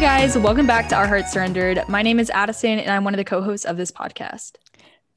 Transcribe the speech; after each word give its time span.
guys, 0.00 0.38
welcome 0.38 0.66
back 0.66 0.88
to 0.88 0.96
Our 0.96 1.06
Hearts 1.06 1.30
Surrendered. 1.30 1.86
My 1.86 2.00
name 2.00 2.18
is 2.18 2.30
Addison, 2.30 2.78
and 2.78 2.90
I'm 2.90 3.04
one 3.04 3.12
of 3.12 3.18
the 3.18 3.24
co 3.24 3.42
hosts 3.42 3.66
of 3.66 3.76
this 3.76 3.92
podcast. 3.92 4.52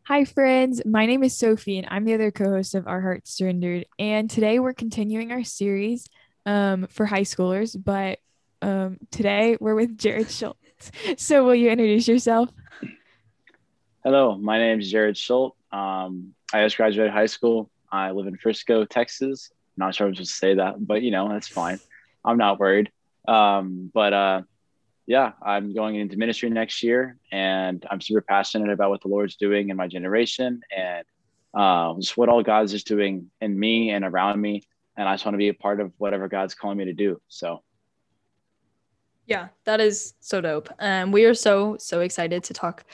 Hi, 0.08 0.26
friends. 0.26 0.82
My 0.86 1.06
name 1.06 1.24
is 1.24 1.38
Sophie, 1.38 1.78
and 1.78 1.88
I'm 1.90 2.04
the 2.04 2.14
other 2.14 2.32
co 2.32 2.50
host 2.50 2.76
of 2.76 2.86
Our 2.86 3.00
Hearts 3.00 3.32
Surrendered. 3.32 3.86
And 3.98 4.30
today 4.30 4.60
we're 4.60 4.74
continuing 4.74 5.32
our 5.32 5.46
series 5.46 6.10
um, 6.46 6.88
for 6.88 7.06
high 7.06 7.22
schoolers, 7.22 7.82
but 7.82 8.20
um, 8.62 8.98
today 9.10 9.56
we're 9.58 9.74
with 9.74 9.98
Jared 9.98 10.30
Schultz. 10.30 10.60
So, 11.18 11.46
will 11.46 11.56
you 11.56 11.70
introduce 11.70 12.10
yourself? 12.10 12.50
Hello, 14.04 14.38
my 14.38 14.58
name 14.58 14.82
is 14.82 14.92
Jared 14.92 15.16
Schultz. 15.16 15.56
Um, 15.72 16.34
I 16.52 16.62
just 16.66 16.76
graduated 16.76 17.14
high 17.14 17.28
school. 17.28 17.70
I 17.90 18.12
live 18.12 18.28
in 18.28 18.36
Frisco, 18.36 18.84
Texas. 18.84 19.50
Not 19.78 19.96
sure 19.96 20.08
I'm 20.08 20.14
supposed 20.14 20.32
to 20.32 20.36
say 20.36 20.56
that, 20.56 20.86
but 20.86 21.04
you 21.04 21.12
know, 21.12 21.30
that's 21.30 21.48
fine. 21.48 21.80
I'm 22.26 22.38
not 22.38 22.60
worried. 22.60 22.92
Um, 23.26 23.90
but 23.94 24.12
uh, 24.12 24.42
yeah, 25.06 25.34
I'm 25.42 25.74
going 25.74 25.96
into 25.96 26.18
ministry 26.18 26.50
next 26.50 26.82
year, 26.82 27.18
and 27.32 27.86
I'm 27.90 28.00
super 28.00 28.22
passionate 28.22 28.72
about 28.72 28.90
what 28.90 29.02
the 29.02 29.10
Lord's 29.10 29.36
doing 29.36 29.70
in 29.70 29.78
my 29.78 29.88
generation 29.88 30.62
and 30.76 31.06
uh, 31.54 31.94
just 32.00 32.16
what 32.16 32.30
all 32.30 32.42
God's 32.42 32.72
just 32.72 32.88
doing 32.88 33.30
in 33.42 33.60
me 33.60 33.92
and 33.92 34.06
around 34.06 34.40
me. 34.40 34.64
And 34.96 35.10
I 35.10 35.14
just 35.14 35.26
want 35.26 35.34
to 35.34 35.40
be 35.40 35.50
a 35.50 35.54
part 35.54 35.80
of 35.80 35.92
whatever 35.98 36.28
God's 36.28 36.56
calling 36.56 36.78
me 36.78 36.86
to 36.86 36.94
do. 36.94 37.20
So, 37.28 37.64
yeah, 39.26 39.50
that 39.66 39.82
is 39.82 40.14
so 40.20 40.40
dope. 40.40 40.70
Um, 40.80 41.12
we 41.12 41.26
are 41.26 41.34
so 41.34 41.78
so 41.80 42.02
excited 42.02 42.44
to 42.46 42.54
talk 42.54 42.86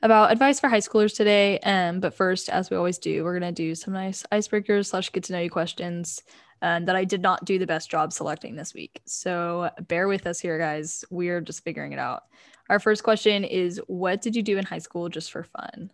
about 0.00 0.30
advice 0.32 0.60
for 0.60 0.68
high 0.68 0.80
schoolers 0.80 1.14
today. 1.14 1.58
Um, 1.60 2.00
but 2.00 2.14
first, 2.14 2.48
as 2.48 2.70
we 2.70 2.76
always 2.76 2.98
do, 2.98 3.24
we're 3.24 3.38
gonna 3.38 3.52
do 3.52 3.74
some 3.74 3.92
nice 3.92 4.24
icebreakers 4.32 4.86
slash 4.86 5.10
get 5.12 5.24
to 5.24 5.32
know 5.32 5.40
you 5.40 5.50
questions 5.50 6.22
um, 6.62 6.84
that 6.86 6.96
I 6.96 7.04
did 7.04 7.22
not 7.22 7.44
do 7.44 7.58
the 7.58 7.66
best 7.66 7.90
job 7.90 8.12
selecting 8.12 8.56
this 8.56 8.74
week. 8.74 9.00
So 9.06 9.70
bear 9.88 10.08
with 10.08 10.26
us 10.26 10.40
here, 10.40 10.58
guys. 10.58 11.04
We're 11.10 11.40
just 11.40 11.64
figuring 11.64 11.92
it 11.92 11.98
out. 11.98 12.24
Our 12.68 12.78
first 12.78 13.02
question 13.02 13.44
is 13.44 13.80
What 13.86 14.20
did 14.20 14.36
you 14.36 14.42
do 14.42 14.58
in 14.58 14.64
high 14.64 14.78
school 14.78 15.08
just 15.08 15.30
for 15.30 15.44
fun? 15.44 15.90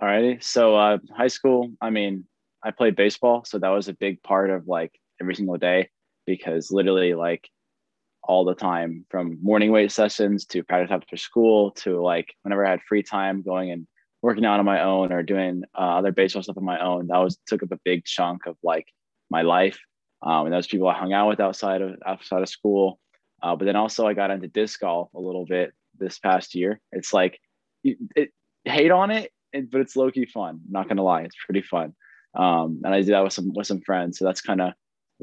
All 0.00 0.08
righty. 0.08 0.38
So, 0.40 0.76
uh, 0.76 0.98
high 1.16 1.28
school, 1.28 1.72
I 1.80 1.90
mean, 1.90 2.24
I 2.62 2.70
played 2.70 2.96
baseball. 2.96 3.44
So 3.44 3.58
that 3.58 3.68
was 3.68 3.88
a 3.88 3.94
big 3.94 4.22
part 4.22 4.50
of 4.50 4.68
like 4.68 4.92
every 5.20 5.34
single 5.34 5.56
day 5.58 5.90
because 6.26 6.70
literally, 6.70 7.14
like, 7.14 7.48
all 8.22 8.44
the 8.44 8.54
time 8.54 9.04
from 9.08 9.38
morning 9.42 9.72
weight 9.72 9.90
sessions 9.90 10.44
to 10.44 10.62
practice 10.62 10.92
after 10.92 11.16
school 11.16 11.70
to 11.72 12.00
like 12.02 12.34
whenever 12.42 12.66
I 12.66 12.70
had 12.70 12.82
free 12.82 13.02
time 13.02 13.42
going 13.42 13.70
and 13.70 13.86
working 14.22 14.44
out 14.44 14.60
on 14.60 14.66
my 14.66 14.82
own 14.82 15.12
or 15.12 15.22
doing 15.22 15.64
uh, 15.74 15.96
other 15.98 16.12
baseball 16.12 16.42
stuff 16.42 16.58
on 16.58 16.64
my 16.64 16.78
own. 16.80 17.06
That 17.06 17.18
was 17.18 17.38
took 17.46 17.62
up 17.62 17.72
a 17.72 17.80
big 17.84 18.04
chunk 18.04 18.46
of 18.46 18.56
like 18.62 18.86
my 19.30 19.42
life. 19.42 19.78
Um, 20.22 20.46
and 20.46 20.52
those 20.52 20.66
people 20.66 20.88
I 20.88 20.98
hung 20.98 21.12
out 21.12 21.28
with 21.28 21.40
outside 21.40 21.82
of 21.82 21.96
outside 22.04 22.42
of 22.42 22.48
school. 22.48 22.98
Uh, 23.42 23.56
but 23.56 23.64
then 23.64 23.76
also 23.76 24.06
I 24.06 24.14
got 24.14 24.30
into 24.30 24.48
disc 24.48 24.80
golf 24.80 25.08
a 25.14 25.20
little 25.20 25.46
bit 25.46 25.72
this 25.98 26.18
past 26.18 26.54
year. 26.54 26.80
It's 26.92 27.14
like 27.14 27.40
it, 27.82 27.96
it 28.14 28.30
hate 28.64 28.90
on 28.90 29.10
it, 29.10 29.32
but 29.52 29.80
it's 29.80 29.96
low 29.96 30.10
key 30.10 30.26
fun. 30.26 30.60
Not 30.68 30.88
gonna 30.88 31.02
lie, 31.02 31.22
it's 31.22 31.36
pretty 31.44 31.62
fun. 31.62 31.94
Um, 32.34 32.82
and 32.84 32.94
I 32.94 33.00
did 33.00 33.14
that 33.14 33.24
with 33.24 33.32
some 33.32 33.52
with 33.54 33.66
some 33.66 33.80
friends. 33.80 34.18
So 34.18 34.24
that's 34.24 34.42
kind 34.42 34.60
of 34.60 34.68
a 34.68 34.74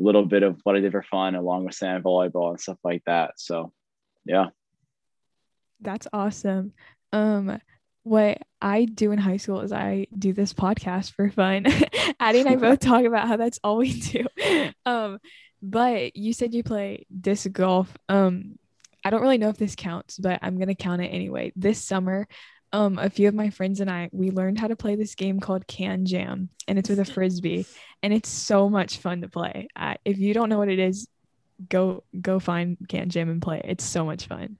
little 0.02 0.26
bit 0.26 0.44
of 0.44 0.60
what 0.64 0.76
I 0.76 0.80
did 0.80 0.92
for 0.92 1.04
fun, 1.04 1.36
along 1.36 1.66
with 1.66 1.76
sand 1.76 2.04
volleyball 2.04 2.52
and 2.52 2.60
stuff 2.60 2.78
like 2.84 3.04
that. 3.06 3.34
So, 3.38 3.72
yeah. 4.26 4.48
That's 5.82 6.08
awesome. 6.14 6.74
Um, 7.12 7.60
what 8.08 8.42
I 8.62 8.86
do 8.86 9.12
in 9.12 9.20
high 9.20 9.38
school 9.38 9.62
is 9.62 9.72
I 9.72 10.08
do 10.18 10.34
this 10.34 10.54
podcast 10.54 11.12
for 11.12 11.30
fun. 11.30 11.66
Addie 12.20 12.40
and 12.40 12.50
I 12.50 12.56
both 12.56 12.80
talk 12.80 13.04
about 13.06 13.28
how 13.28 13.38
that's 13.38 13.60
all 13.64 13.78
we 13.78 14.00
do. 14.00 14.26
Um, 14.86 15.20
but 15.62 16.16
you 16.16 16.32
said 16.32 16.54
you 16.54 16.64
play 16.64 17.06
disc 17.20 17.52
golf. 17.52 17.94
Um, 18.08 18.58
I 19.04 19.10
don't 19.10 19.22
really 19.22 19.38
know 19.38 19.50
if 19.50 19.58
this 19.58 19.76
counts, 19.76 20.18
but 20.18 20.40
I'm 20.42 20.58
gonna 20.58 20.76
count 20.76 21.02
it 21.02 21.08
anyway. 21.08 21.52
This 21.58 21.84
summer, 21.84 22.28
um, 22.72 22.98
a 22.98 23.10
few 23.10 23.28
of 23.28 23.34
my 23.34 23.50
friends 23.50 23.82
and 23.82 23.90
I 23.90 24.10
we 24.14 24.32
learned 24.32 24.60
how 24.60 24.68
to 24.68 24.78
play 24.78 24.96
this 24.96 25.16
game 25.16 25.42
called 25.42 25.68
Can 25.68 26.06
Jam, 26.06 26.50
and 26.70 26.80
it's 26.80 26.90
with 26.90 27.00
a 27.00 27.06
frisbee, 27.06 27.66
and 28.02 28.14
it's 28.14 28.30
so 28.30 28.70
much 28.70 29.00
fun 29.00 29.22
to 29.22 29.28
play. 29.28 29.68
Uh, 29.76 29.96
if 30.06 30.18
you 30.20 30.34
don't 30.34 30.48
know 30.48 30.58
what 30.58 30.70
it 30.70 30.80
is, 30.80 31.08
go 31.68 32.04
go 32.20 32.40
find 32.40 32.78
Can 32.88 33.10
Jam 33.10 33.30
and 33.30 33.42
play. 33.42 33.62
It's 33.66 33.84
so 33.84 34.06
much 34.06 34.28
fun. 34.28 34.58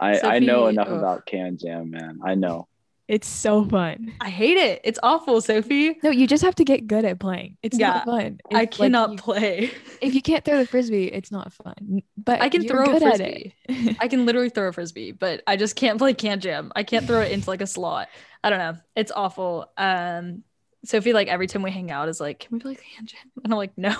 I, 0.00 0.14
Sophie, 0.14 0.26
I 0.28 0.38
know 0.40 0.66
enough 0.68 0.88
about 0.88 1.26
Can 1.26 1.56
Jam, 1.58 1.90
man. 1.90 2.20
I 2.24 2.34
know. 2.34 2.68
It's 3.06 3.28
so 3.28 3.64
fun. 3.66 4.14
I 4.20 4.30
hate 4.30 4.56
it. 4.56 4.80
It's 4.82 4.98
awful, 5.02 5.42
Sophie. 5.42 5.98
No, 6.02 6.08
you 6.10 6.26
just 6.26 6.42
have 6.42 6.54
to 6.54 6.64
get 6.64 6.86
good 6.86 7.04
at 7.04 7.18
playing. 7.18 7.58
It's 7.62 7.78
yeah, 7.78 7.88
not 7.88 8.04
fun. 8.06 8.40
If, 8.50 8.56
I 8.56 8.64
cannot 8.64 9.10
like, 9.10 9.18
you, 9.18 9.22
play. 9.22 9.70
If 10.00 10.14
you 10.14 10.22
can't 10.22 10.42
throw 10.42 10.58
the 10.58 10.66
frisbee, 10.66 11.08
it's 11.08 11.30
not 11.30 11.52
fun. 11.52 12.02
But 12.16 12.40
I 12.40 12.48
can 12.48 12.66
throw 12.66 12.84
a 12.84 12.98
frisbee. 12.98 13.54
I 14.00 14.08
can 14.08 14.24
literally 14.24 14.48
throw 14.48 14.68
a 14.68 14.72
frisbee, 14.72 15.12
but 15.12 15.42
I 15.46 15.56
just 15.56 15.76
can't 15.76 15.98
play 15.98 16.14
can 16.14 16.40
jam. 16.40 16.72
I 16.74 16.82
can't 16.82 17.06
throw 17.06 17.20
it 17.20 17.30
into 17.30 17.48
like 17.50 17.60
a 17.60 17.66
slot. 17.66 18.08
I 18.42 18.48
don't 18.48 18.58
know. 18.58 18.76
It's 18.96 19.12
awful. 19.14 19.70
Um, 19.76 20.42
Sophie, 20.84 21.12
like 21.12 21.28
every 21.28 21.46
time 21.46 21.62
we 21.62 21.70
hang 21.70 21.90
out, 21.90 22.08
is 22.08 22.20
like, 22.20 22.40
"Can 22.40 22.48
we 22.52 22.60
play 22.60 22.74
can 22.96 23.06
jam?" 23.06 23.30
And 23.44 23.52
I'm 23.52 23.58
like, 23.58 23.76
"No." 23.76 23.96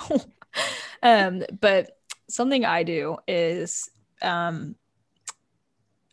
um, 1.03 1.43
but 1.59 1.97
something 2.27 2.65
I 2.65 2.81
do 2.81 3.17
is 3.27 3.89
um 4.23 4.75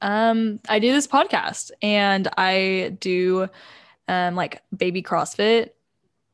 um, 0.03 0.61
I 0.69 0.81
do 0.81 0.93
this 0.93 1.07
podcast 1.07 1.71
and 1.81 2.29
I 2.37 2.97
do 3.01 3.49
um, 4.09 4.35
like 4.35 4.61
baby 4.77 5.03
CrossFit 5.03 5.71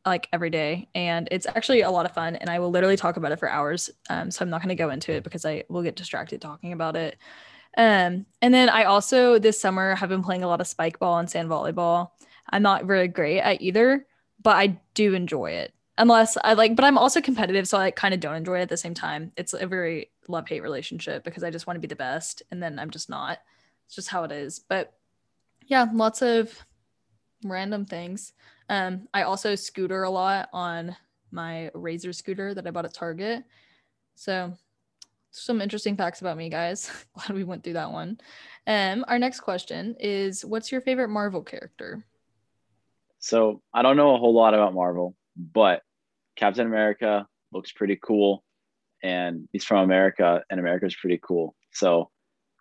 like 0.07 0.29
every 0.33 0.51
day. 0.51 0.89
And 0.95 1.29
it's 1.31 1.47
actually 1.47 1.83
a 1.83 1.91
lot 1.91 2.07
of 2.07 2.13
fun. 2.13 2.35
And 2.37 2.49
I 2.49 2.59
will 2.59 2.71
literally 2.71 2.97
talk 2.97 3.17
about 3.17 3.31
it 3.31 3.39
for 3.39 3.49
hours. 3.49 3.91
Um, 4.09 4.31
so 4.31 4.43
I'm 4.43 4.51
not 4.51 4.63
going 4.63 4.71
to 4.71 4.75
go 4.75 4.91
into 4.91 5.13
it 5.13 5.23
because 5.23 5.45
I 5.45 5.65
will 5.69 5.83
get 5.83 5.97
distracted 5.97 6.41
talking 6.41 6.73
about 6.73 6.97
it. 6.97 7.19
Um, 7.77 8.25
and 8.41 8.53
then 8.55 8.71
I 8.71 8.85
also 8.85 9.39
this 9.39 9.61
summer 9.61 9.95
have 9.95 10.09
been 10.09 10.23
playing 10.23 10.43
a 10.43 10.49
lot 10.49 10.63
of 10.63 10.67
spike 10.67 10.99
ball 10.99 11.19
and 11.19 11.31
sand 11.31 11.51
volleyball. 11.51 12.11
I'm 12.51 12.63
not 12.63 12.87
very 12.87 13.07
great 13.07 13.41
at 13.41 13.61
either, 13.61 14.07
but 14.43 14.57
I 14.57 14.81
do 14.95 15.13
enjoy 15.15 15.51
it. 15.51 15.75
Unless 15.99 16.39
I 16.43 16.55
like, 16.55 16.77
but 16.77 16.85
I'm 16.85 16.97
also 16.97 17.21
competitive, 17.21 17.67
so 17.67 17.77
I 17.77 17.91
kind 17.91 18.15
of 18.15 18.21
don't 18.21 18.37
enjoy 18.37 18.61
it 18.61 18.63
at 18.63 18.69
the 18.69 18.77
same 18.77 18.95
time. 18.95 19.33
It's 19.37 19.53
a 19.53 19.67
very 19.67 20.11
love 20.29 20.49
hate 20.49 20.63
relationship 20.63 21.25
because 21.25 21.43
I 21.43 21.51
just 21.51 21.67
want 21.67 21.77
to 21.77 21.81
be 21.81 21.89
the 21.89 21.97
best, 21.97 22.43
and 22.53 22.63
then 22.63 22.79
I'm 22.79 22.91
just 22.91 23.11
not. 23.11 23.39
It's 23.89 23.95
just 23.95 24.11
how 24.11 24.25
it 24.25 24.33
is. 24.33 24.59
But 24.59 24.93
yeah, 25.67 25.87
lots 25.91 26.21
of 26.21 26.55
random 27.43 27.87
things. 27.87 28.35
Um, 28.69 29.09
I 29.15 29.23
also 29.23 29.55
scooter 29.55 30.03
a 30.03 30.11
lot 30.11 30.51
on 30.53 30.95
my 31.31 31.71
Razor 31.73 32.13
scooter 32.13 32.53
that 32.53 32.67
I 32.67 32.71
bought 32.71 32.85
at 32.85 32.93
Target. 32.93 33.45
So 34.15 34.53
some 35.31 35.63
interesting 35.63 35.97
facts 35.97 36.21
about 36.21 36.37
me, 36.37 36.51
guys. 36.51 36.91
Glad 37.15 37.31
we 37.31 37.45
went 37.45 37.65
through 37.65 37.75
that 37.75 37.91
one. 37.91 38.21
Um, 38.67 39.07
our 39.09 39.19
next 39.19 39.41
question 39.41 39.97
is 39.99 40.45
what's 40.45 40.71
your 40.71 40.83
favorite 40.83 41.09
Marvel 41.09 41.43
character? 41.43 42.05
So 43.21 43.63
I 43.73 43.81
don't 43.81 43.97
know 43.97 44.15
a 44.15 44.19
whole 44.19 44.35
lot 44.35 44.53
about 44.53 44.75
Marvel, 44.75 45.17
but 45.35 45.81
Captain 46.37 46.67
America 46.67 47.27
looks 47.53 47.73
pretty 47.73 47.99
cool. 48.03 48.45
And 49.03 49.49
he's 49.53 49.65
from 49.65 49.85
America, 49.85 50.43
and 50.51 50.61
America 50.61 50.85
is 50.85 50.95
pretty 50.95 51.21
cool. 51.23 51.55
So 51.73 52.11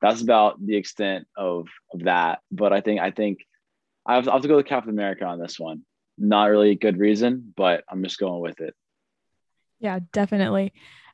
that's 0.02 0.22
about 0.22 0.64
the 0.64 0.76
extent 0.76 1.28
of, 1.36 1.68
of 1.94 2.02
that. 2.04 2.40
But 2.52 2.74
I 2.74 2.82
think 2.82 3.00
I 3.00 3.12
think 3.12 3.40
I 4.06 4.16
have, 4.16 4.28
I 4.28 4.34
have 4.34 4.42
to 4.42 4.48
go 4.48 4.58
with 4.58 4.66
Captain 4.66 4.92
America 4.92 5.26
on 5.26 5.40
this 5.40 5.60
one. 5.60 5.84
Not 6.18 6.46
really 6.46 6.72
a 6.72 6.76
good 6.76 6.98
reason, 6.98 7.54
but 7.56 7.84
I'm 7.90 8.04
just 8.04 8.20
going 8.20 8.42
with 8.42 8.60
it. 8.62 8.74
Yeah, 9.80 10.00
definitely. 10.12 10.74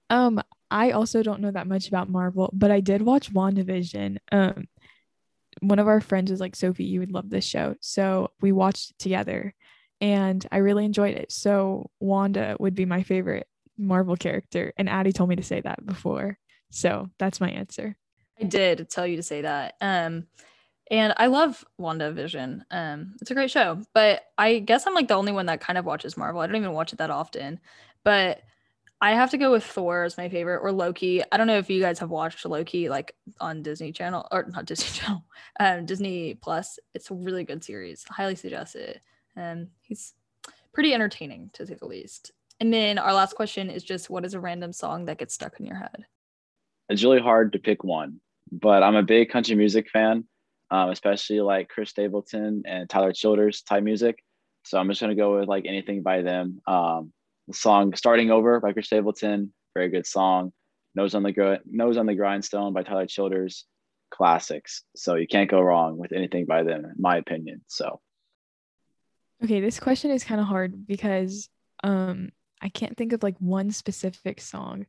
Um, 0.09 0.41
I 0.71 0.91
also 0.91 1.23
don't 1.23 1.41
know 1.41 1.51
that 1.51 1.67
much 1.67 1.88
about 1.88 2.09
Marvel, 2.09 2.49
but 2.53 2.71
I 2.71 2.79
did 2.79 3.01
watch 3.01 3.33
WandaVision. 3.33 4.17
Um, 4.31 4.67
one 5.59 5.79
of 5.79 5.88
our 5.88 6.01
friends 6.01 6.31
was 6.31 6.39
like, 6.39 6.55
Sophie, 6.55 6.85
you 6.85 7.00
would 7.00 7.11
love 7.11 7.29
this 7.29 7.45
show. 7.45 7.75
So 7.79 8.31
we 8.41 8.51
watched 8.51 8.91
it 8.91 9.00
together 9.00 9.53
and 10.01 10.45
I 10.51 10.57
really 10.57 10.86
enjoyed 10.86 11.15
it. 11.15 11.31
So 11.31 11.89
Wanda 12.00 12.57
would 12.59 12.75
be 12.75 12.86
my 12.86 13.03
favorite 13.03 13.47
Marvel 13.77 14.15
character. 14.15 14.74
And 14.77 14.89
Addie 14.89 15.13
told 15.13 15.29
me 15.29 15.36
to 15.36 15.44
say 15.44 15.62
that 15.62 15.86
before. 15.86 16.38
So 16.71 17.09
that's 17.19 17.39
my 17.39 17.50
answer. 17.50 17.95
I 18.39 18.45
did 18.45 18.89
tell 18.89 19.06
you 19.06 19.18
to 19.18 19.24
say 19.24 19.41
that. 19.41 19.75
Um, 19.81 20.27
and 20.91 21.13
I 21.18 21.27
love 21.27 21.63
WandaVision. 21.80 22.63
Um, 22.69 23.15
it's 23.21 23.31
a 23.31 23.33
great 23.33 23.51
show, 23.51 23.81
but 23.94 24.24
I 24.38 24.59
guess 24.59 24.85
I'm 24.85 24.94
like 24.94 25.07
the 25.07 25.13
only 25.15 25.31
one 25.31 25.45
that 25.45 25.62
kind 25.62 25.77
of 25.77 25.85
watches 25.85 26.18
Marvel. 26.18 26.41
I 26.41 26.47
don't 26.47 26.56
even 26.56 26.74
watch 26.74 26.94
it 26.94 27.00
that 27.00 27.09
often, 27.09 27.59
but 28.03 28.41
I 29.01 29.12
have 29.12 29.31
to 29.31 29.38
go 29.38 29.51
with 29.51 29.63
Thor 29.63 30.03
as 30.03 30.18
my 30.18 30.30
favorite 30.30 30.62
or 30.62 30.71
Loki. 30.71 31.21
I 31.31 31.38
don't 31.38 31.47
know 31.47 31.57
if 31.57 31.69
you 31.69 31.81
guys 31.81 32.00
have 32.00 32.09
watched 32.09 32.45
Loki 32.45 32.89
like 32.89 33.15
on 33.39 33.62
Disney 33.62 33.91
Channel 33.91 34.27
or 34.31 34.45
not 34.50 34.65
Disney 34.65 34.88
Channel, 35.00 35.25
um, 35.59 35.86
Disney 35.86 36.36
Plus. 36.36 36.79
It's 36.94 37.12
a 37.12 37.15
really 37.15 37.44
good 37.44 37.63
series. 37.63 38.06
Highly 38.09 38.36
suggest 38.36 38.75
it. 38.75 39.01
Um, 39.36 39.68
he's 39.81 40.13
pretty 40.74 40.94
entertaining 40.94 41.50
to 41.53 41.65
say 41.65 41.74
the 41.74 41.86
least. 41.86 42.31
And 42.59 42.74
then 42.74 42.97
our 42.97 43.13
last 43.13 43.36
question 43.36 43.69
is 43.69 43.83
just 43.83 44.09
what 44.09 44.25
is 44.25 44.36
a 44.36 44.39
random 44.39 44.71
song 44.71 45.06
that 45.06 45.18
gets 45.18 45.33
stuck 45.33 45.59
in 45.59 45.65
your 45.65 45.75
head? 45.75 46.06
It's 46.88 47.03
really 47.03 47.19
hard 47.19 47.51
to 47.53 47.59
pick 47.59 47.83
one 47.83 48.21
but 48.59 48.83
I'm 48.83 48.95
a 48.95 49.03
big 49.03 49.29
country 49.29 49.55
music 49.55 49.89
fan, 49.89 50.25
um, 50.71 50.89
especially 50.89 51.41
like 51.41 51.69
Chris 51.69 51.89
Stapleton 51.89 52.63
and 52.65 52.89
Tyler 52.89 53.13
Childers 53.13 53.61
type 53.63 53.83
music. 53.83 54.23
So 54.63 54.77
I'm 54.77 54.88
just 54.89 55.01
gonna 55.01 55.15
go 55.15 55.39
with 55.39 55.50
like 55.50 55.65
anything 55.65 56.03
by 56.03 56.21
them. 56.21 56.61
Um, 56.67 57.11
the 57.47 57.53
song 57.53 57.95
"Starting 57.95 58.31
Over" 58.31 58.59
by 58.59 58.73
Chris 58.73 58.85
Stapleton, 58.85 59.53
very 59.75 59.89
good 59.89 60.05
song. 60.05 60.53
Nose 60.95 61.15
on 61.15 61.23
the 61.23 61.31
Gr- 61.31 61.63
Nose 61.65 61.97
on 61.97 62.05
the 62.05 62.15
Grindstone 62.15 62.73
by 62.73 62.83
Tyler 62.83 63.07
Childers, 63.07 63.65
classics. 64.11 64.83
So 64.95 65.15
you 65.15 65.27
can't 65.27 65.50
go 65.50 65.59
wrong 65.59 65.97
with 65.97 66.13
anything 66.13 66.45
by 66.45 66.63
them, 66.63 66.85
in 66.85 66.95
my 66.97 67.17
opinion. 67.17 67.61
So. 67.67 68.00
Okay, 69.44 69.59
this 69.59 69.79
question 69.79 70.11
is 70.11 70.23
kind 70.23 70.39
of 70.39 70.47
hard 70.47 70.88
because 70.88 71.50
um 71.83 72.31
I 72.61 72.69
can't 72.69 72.95
think 72.95 73.11
of 73.11 73.23
like 73.23 73.35
one 73.39 73.71
specific 73.71 74.39
song. 74.39 74.85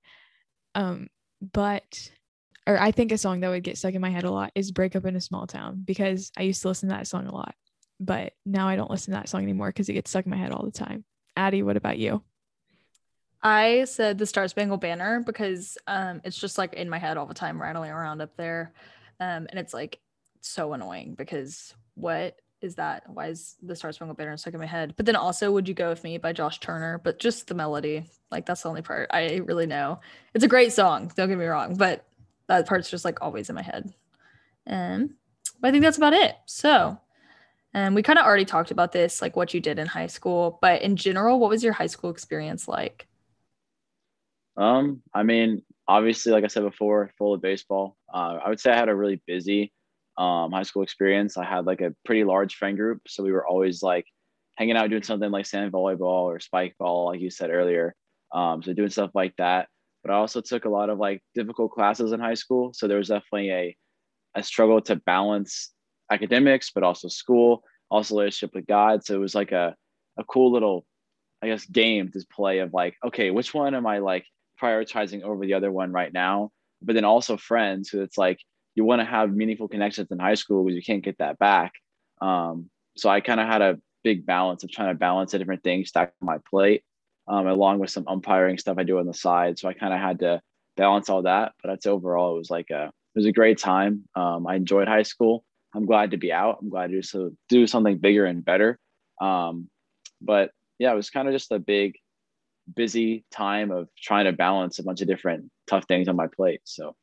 Um, 0.76 1.08
but 1.40 2.10
or 2.66 2.80
I 2.80 2.90
think 2.90 3.12
a 3.12 3.18
song 3.18 3.40
that 3.40 3.50
would 3.50 3.62
get 3.62 3.78
stuck 3.78 3.94
in 3.94 4.00
my 4.00 4.10
head 4.10 4.24
a 4.24 4.30
lot 4.30 4.52
is 4.54 4.72
Break 4.72 4.96
Up 4.96 5.04
in 5.04 5.16
a 5.16 5.20
Small 5.20 5.46
Town 5.46 5.82
because 5.84 6.32
I 6.36 6.42
used 6.42 6.62
to 6.62 6.68
listen 6.68 6.88
to 6.88 6.94
that 6.94 7.06
song 7.06 7.26
a 7.26 7.34
lot. 7.34 7.54
But 8.00 8.32
now 8.44 8.68
I 8.68 8.76
don't 8.76 8.90
listen 8.90 9.12
to 9.12 9.20
that 9.20 9.28
song 9.28 9.42
anymore 9.42 9.68
because 9.68 9.88
it 9.88 9.92
gets 9.92 10.10
stuck 10.10 10.24
in 10.24 10.30
my 10.30 10.36
head 10.36 10.52
all 10.52 10.64
the 10.64 10.70
time. 10.70 11.04
Addie, 11.36 11.62
what 11.62 11.76
about 11.76 11.98
you? 11.98 12.22
I 13.42 13.84
said 13.84 14.16
the 14.16 14.26
Star 14.26 14.48
Spangled 14.48 14.80
Banner 14.80 15.22
because 15.24 15.76
um, 15.86 16.22
it's 16.24 16.38
just 16.38 16.56
like 16.56 16.72
in 16.72 16.88
my 16.88 16.98
head 16.98 17.18
all 17.18 17.26
the 17.26 17.34
time, 17.34 17.60
rattling 17.60 17.90
around 17.90 18.22
up 18.22 18.36
there. 18.36 18.72
Um, 19.20 19.46
and 19.50 19.58
it's 19.58 19.74
like 19.74 20.00
so 20.40 20.72
annoying 20.72 21.14
because 21.14 21.74
what 21.94 22.36
is 22.62 22.76
that? 22.76 23.02
Why 23.08 23.28
is 23.28 23.56
the 23.62 23.76
Star 23.76 23.92
Spangled 23.92 24.16
Banner 24.16 24.36
stuck 24.38 24.54
in 24.54 24.60
my 24.60 24.66
head? 24.66 24.94
But 24.96 25.04
then 25.04 25.16
also, 25.16 25.52
Would 25.52 25.68
You 25.68 25.74
Go 25.74 25.90
With 25.90 26.02
Me 26.02 26.16
by 26.16 26.32
Josh 26.32 26.58
Turner, 26.60 26.98
but 27.04 27.18
just 27.18 27.46
the 27.46 27.54
melody. 27.54 28.06
Like, 28.30 28.46
that's 28.46 28.62
the 28.62 28.70
only 28.70 28.82
part 28.82 29.10
I 29.12 29.42
really 29.44 29.66
know. 29.66 30.00
It's 30.32 30.44
a 30.44 30.48
great 30.48 30.72
song, 30.72 31.12
don't 31.14 31.28
get 31.28 31.38
me 31.38 31.44
wrong, 31.44 31.74
but 31.76 32.06
that 32.48 32.66
part's 32.66 32.90
just 32.90 33.04
like 33.04 33.22
always 33.22 33.48
in 33.48 33.54
my 33.54 33.62
head. 33.62 33.92
Um, 34.66 35.14
but 35.60 35.68
I 35.68 35.70
think 35.70 35.84
that's 35.84 35.96
about 35.96 36.12
it. 36.12 36.34
So, 36.46 36.98
um, 37.74 37.94
we 37.94 38.02
kind 38.02 38.18
of 38.18 38.24
already 38.24 38.44
talked 38.44 38.70
about 38.70 38.92
this, 38.92 39.20
like 39.20 39.34
what 39.36 39.52
you 39.52 39.60
did 39.60 39.78
in 39.78 39.86
high 39.86 40.06
school, 40.06 40.58
but 40.62 40.82
in 40.82 40.96
general, 40.96 41.40
what 41.40 41.50
was 41.50 41.64
your 41.64 41.72
high 41.72 41.88
school 41.88 42.10
experience 42.10 42.68
like? 42.68 43.08
Um, 44.56 45.02
I 45.12 45.24
mean, 45.24 45.62
obviously, 45.88 46.32
like 46.32 46.44
I 46.44 46.48
said 46.48 46.62
before, 46.62 47.10
full 47.18 47.34
of 47.34 47.42
baseball. 47.42 47.96
Uh, 48.12 48.38
I 48.44 48.48
would 48.48 48.60
say 48.60 48.70
I 48.70 48.76
had 48.76 48.88
a 48.88 48.94
really 48.94 49.20
busy 49.26 49.72
um, 50.16 50.52
high 50.52 50.62
school 50.62 50.82
experience. 50.82 51.36
I 51.36 51.44
had 51.44 51.66
like 51.66 51.80
a 51.80 51.94
pretty 52.04 52.24
large 52.24 52.54
friend 52.54 52.76
group, 52.76 53.02
so 53.08 53.24
we 53.24 53.32
were 53.32 53.46
always 53.46 53.82
like 53.82 54.06
hanging 54.54 54.76
out 54.76 54.90
doing 54.90 55.02
something 55.02 55.30
like 55.30 55.46
sand 55.46 55.72
volleyball 55.72 56.24
or 56.24 56.38
spike 56.38 56.76
ball, 56.78 57.06
like 57.06 57.20
you 57.20 57.30
said 57.30 57.50
earlier. 57.50 57.94
Um, 58.32 58.62
so 58.62 58.72
doing 58.72 58.90
stuff 58.90 59.10
like 59.14 59.34
that. 59.38 59.68
But 60.04 60.12
I 60.12 60.16
also 60.16 60.40
took 60.42 60.66
a 60.66 60.70
lot 60.70 60.90
of 60.90 60.98
like 60.98 61.22
difficult 61.34 61.72
classes 61.72 62.12
in 62.12 62.20
high 62.20 62.34
school, 62.34 62.72
so 62.74 62.86
there 62.86 62.98
was 62.98 63.08
definitely 63.08 63.50
a 63.50 63.76
a 64.36 64.42
struggle 64.42 64.80
to 64.82 64.96
balance 64.96 65.72
academics, 66.10 66.70
but 66.70 66.82
also 66.82 67.08
school, 67.08 67.62
also 67.90 68.16
relationship 68.16 68.54
with 68.54 68.66
God. 68.66 69.04
So 69.04 69.14
it 69.14 69.20
was 69.20 69.34
like 69.34 69.52
a 69.52 69.74
a 70.18 70.24
cool 70.24 70.52
little, 70.52 70.84
I 71.42 71.48
guess, 71.48 71.64
game 71.64 72.10
to 72.12 72.24
play 72.30 72.58
of 72.58 72.74
like, 72.74 72.96
okay, 73.04 73.30
which 73.30 73.54
one 73.54 73.74
am 73.74 73.86
I 73.86 73.98
like 73.98 74.26
prioritizing 74.62 75.22
over 75.22 75.44
the 75.44 75.54
other 75.54 75.72
one 75.72 75.90
right 75.90 76.12
now? 76.12 76.50
But 76.82 76.94
then 76.94 77.04
also 77.04 77.36
friends, 77.36 77.88
who 77.88 78.02
it's 78.02 78.18
like 78.18 78.38
you 78.74 78.84
want 78.84 79.00
to 79.00 79.06
have 79.06 79.32
meaningful 79.32 79.68
connections 79.68 80.10
in 80.10 80.18
high 80.18 80.34
school 80.34 80.64
because 80.64 80.76
you 80.76 80.82
can't 80.82 81.04
get 81.04 81.18
that 81.18 81.38
back. 81.38 81.72
Um, 82.20 82.70
so 82.96 83.08
I 83.08 83.20
kind 83.20 83.40
of 83.40 83.46
had 83.46 83.62
a 83.62 83.78
big 84.02 84.26
balance 84.26 84.62
of 84.64 84.70
trying 84.70 84.94
to 84.94 84.98
balance 84.98 85.32
the 85.32 85.38
different 85.38 85.62
things 85.62 85.88
stacked 85.88 86.14
on 86.20 86.26
my 86.26 86.38
plate, 86.50 86.84
um, 87.28 87.46
along 87.46 87.78
with 87.78 87.90
some 87.90 88.06
umpiring 88.06 88.58
stuff 88.58 88.78
I 88.78 88.84
do 88.84 88.98
on 88.98 89.06
the 89.06 89.14
side. 89.14 89.58
So 89.58 89.68
I 89.68 89.74
kind 89.74 89.94
of 89.94 90.00
had 90.00 90.20
to 90.20 90.40
balance 90.76 91.08
all 91.08 91.22
that. 91.22 91.52
But 91.62 91.70
that's 91.70 91.86
overall, 91.86 92.34
it 92.34 92.38
was 92.38 92.50
like 92.50 92.70
a 92.70 92.86
it 92.86 93.18
was 93.18 93.26
a 93.26 93.32
great 93.32 93.58
time. 93.58 94.04
Um, 94.14 94.46
I 94.46 94.56
enjoyed 94.56 94.88
high 94.88 95.02
school. 95.02 95.44
I'm 95.74 95.86
glad 95.86 96.12
to 96.12 96.16
be 96.16 96.32
out. 96.32 96.58
I'm 96.60 96.68
glad 96.68 96.88
to 96.88 96.94
do, 96.94 97.02
so, 97.02 97.30
do 97.48 97.66
something 97.66 97.98
bigger 97.98 98.26
and 98.26 98.44
better. 98.44 98.78
Um, 99.20 99.68
but 100.20 100.50
yeah, 100.78 100.92
it 100.92 100.96
was 100.96 101.10
kind 101.10 101.28
of 101.28 101.34
just 101.34 101.52
a 101.52 101.58
big, 101.58 101.94
busy 102.74 103.24
time 103.30 103.70
of 103.70 103.88
trying 104.00 104.24
to 104.24 104.32
balance 104.32 104.78
a 104.78 104.82
bunch 104.82 105.00
of 105.00 105.08
different 105.08 105.50
tough 105.68 105.84
things 105.86 106.08
on 106.08 106.16
my 106.16 106.26
plate. 106.26 106.60
So 106.64 106.94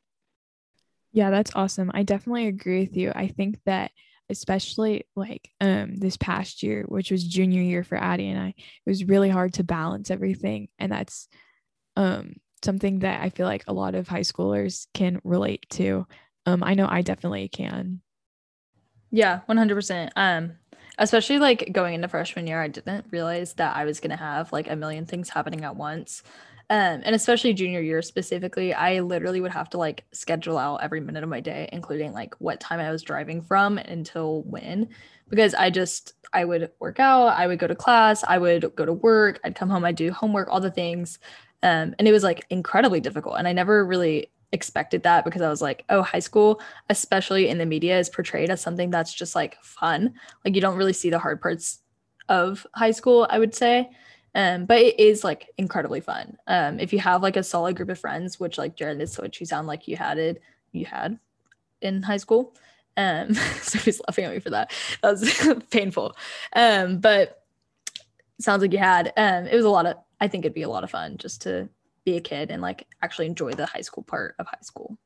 yeah, 1.11 1.29
that's 1.29 1.51
awesome. 1.55 1.91
I 1.93 2.03
definitely 2.03 2.47
agree 2.47 2.81
with 2.81 2.95
you. 2.95 3.11
I 3.13 3.27
think 3.27 3.59
that 3.65 3.91
especially 4.31 5.05
like 5.15 5.49
um 5.61 5.97
this 5.97 6.17
past 6.17 6.63
year, 6.63 6.83
which 6.87 7.11
was 7.11 7.23
junior 7.23 7.61
year 7.61 7.83
for 7.83 7.97
Addie 7.97 8.29
and 8.29 8.39
I, 8.39 8.47
it 8.57 8.89
was 8.89 9.05
really 9.05 9.29
hard 9.29 9.53
to 9.55 9.63
balance 9.63 10.09
everything. 10.09 10.69
And 10.79 10.91
that's 10.91 11.27
um 11.95 12.35
something 12.63 12.99
that 12.99 13.21
I 13.21 13.29
feel 13.29 13.47
like 13.47 13.63
a 13.67 13.73
lot 13.73 13.95
of 13.95 14.07
high 14.07 14.21
schoolers 14.21 14.87
can 14.93 15.19
relate 15.23 15.65
to. 15.71 16.07
Um, 16.45 16.63
I 16.63 16.73
know 16.73 16.87
I 16.89 17.01
definitely 17.01 17.47
can. 17.47 18.01
Yeah, 19.11 19.41
100%. 19.49 20.09
Um, 20.15 20.53
especially 20.97 21.39
like 21.39 21.69
going 21.71 21.95
into 21.95 22.07
freshman 22.07 22.47
year, 22.47 22.61
I 22.61 22.67
didn't 22.67 23.05
realize 23.11 23.53
that 23.55 23.75
I 23.75 23.85
was 23.85 23.99
going 23.99 24.11
to 24.11 24.15
have 24.15 24.53
like 24.53 24.69
a 24.69 24.75
million 24.75 25.05
things 25.05 25.29
happening 25.29 25.63
at 25.63 25.75
once. 25.75 26.23
Um, 26.71 27.01
and 27.03 27.13
especially 27.13 27.51
junior 27.51 27.81
year 27.81 28.01
specifically, 28.01 28.73
I 28.73 29.01
literally 29.01 29.41
would 29.41 29.51
have 29.51 29.69
to 29.71 29.77
like 29.77 30.05
schedule 30.13 30.57
out 30.57 30.77
every 30.81 31.01
minute 31.01 31.21
of 31.21 31.27
my 31.27 31.41
day, 31.41 31.67
including 31.73 32.13
like 32.13 32.33
what 32.39 32.61
time 32.61 32.79
I 32.79 32.89
was 32.91 33.03
driving 33.03 33.41
from 33.41 33.77
until 33.77 34.43
when, 34.43 34.87
because 35.27 35.53
I 35.53 35.69
just, 35.69 36.13
I 36.31 36.45
would 36.45 36.71
work 36.79 36.97
out, 36.97 37.37
I 37.37 37.45
would 37.45 37.59
go 37.59 37.67
to 37.67 37.75
class, 37.75 38.23
I 38.25 38.37
would 38.37 38.73
go 38.77 38.85
to 38.85 38.93
work, 38.93 39.41
I'd 39.43 39.53
come 39.53 39.69
home, 39.69 39.83
I'd 39.83 39.97
do 39.97 40.13
homework, 40.13 40.47
all 40.49 40.61
the 40.61 40.71
things. 40.71 41.19
Um, 41.61 41.93
and 41.99 42.07
it 42.07 42.13
was 42.13 42.23
like 42.23 42.45
incredibly 42.49 43.01
difficult. 43.01 43.35
And 43.37 43.49
I 43.49 43.51
never 43.51 43.85
really 43.85 44.31
expected 44.53 45.03
that 45.03 45.25
because 45.25 45.41
I 45.41 45.49
was 45.49 45.61
like, 45.61 45.83
oh, 45.89 46.01
high 46.01 46.19
school, 46.19 46.61
especially 46.89 47.49
in 47.49 47.57
the 47.57 47.65
media, 47.65 47.99
is 47.99 48.07
portrayed 48.07 48.49
as 48.49 48.61
something 48.61 48.89
that's 48.89 49.13
just 49.13 49.35
like 49.35 49.61
fun. 49.61 50.13
Like 50.45 50.55
you 50.55 50.61
don't 50.61 50.77
really 50.77 50.93
see 50.93 51.09
the 51.09 51.19
hard 51.19 51.41
parts 51.41 51.79
of 52.29 52.65
high 52.73 52.91
school, 52.91 53.27
I 53.29 53.39
would 53.39 53.53
say. 53.53 53.89
Um, 54.33 54.65
but 54.65 54.79
it 54.79 54.99
is 54.99 55.23
like 55.23 55.49
incredibly 55.57 55.99
fun. 55.99 56.37
Um, 56.47 56.79
if 56.79 56.93
you 56.93 56.99
have 56.99 57.21
like 57.21 57.35
a 57.35 57.43
solid 57.43 57.75
group 57.75 57.89
of 57.89 57.99
friends, 57.99 58.39
which 58.39 58.57
like 58.57 58.75
Jared, 58.75 58.99
this 58.99 59.17
what 59.17 59.39
you 59.39 59.45
sound 59.45 59.67
like 59.67 59.87
you 59.87 59.97
had 59.97 60.17
it, 60.17 60.41
you 60.71 60.85
had 60.85 61.19
in 61.81 62.01
high 62.01 62.17
school. 62.17 62.55
Um, 62.97 63.33
Sophie's 63.61 64.01
laughing 64.07 64.25
at 64.25 64.33
me 64.33 64.39
for 64.39 64.51
that. 64.51 64.71
That 65.01 65.11
was 65.11 65.63
painful. 65.69 66.15
Um, 66.53 66.99
but 66.99 67.43
sounds 68.39 68.61
like 68.61 68.73
you 68.73 68.79
had. 68.79 69.11
Um, 69.17 69.47
it 69.47 69.55
was 69.55 69.65
a 69.65 69.69
lot 69.69 69.85
of. 69.85 69.97
I 70.19 70.27
think 70.27 70.45
it'd 70.45 70.53
be 70.53 70.61
a 70.61 70.69
lot 70.69 70.83
of 70.83 70.91
fun 70.91 71.17
just 71.17 71.41
to 71.43 71.67
be 72.05 72.15
a 72.15 72.21
kid 72.21 72.51
and 72.51 72.61
like 72.61 72.87
actually 73.01 73.25
enjoy 73.27 73.53
the 73.53 73.65
high 73.65 73.81
school 73.81 74.03
part 74.03 74.35
of 74.39 74.47
high 74.47 74.61
school. 74.61 74.97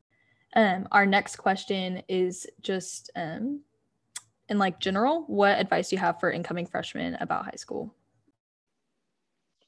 Um, 0.55 0.87
our 0.91 1.05
next 1.05 1.37
question 1.37 2.01
is 2.07 2.47
just 2.61 3.11
um, 3.15 3.61
in 4.49 4.57
like 4.57 4.79
general, 4.79 5.23
what 5.27 5.59
advice 5.59 5.89
do 5.89 5.95
you 5.95 5.99
have 5.99 6.19
for 6.19 6.31
incoming 6.31 6.65
freshmen 6.65 7.15
about 7.15 7.45
high 7.45 7.57
school? 7.57 7.93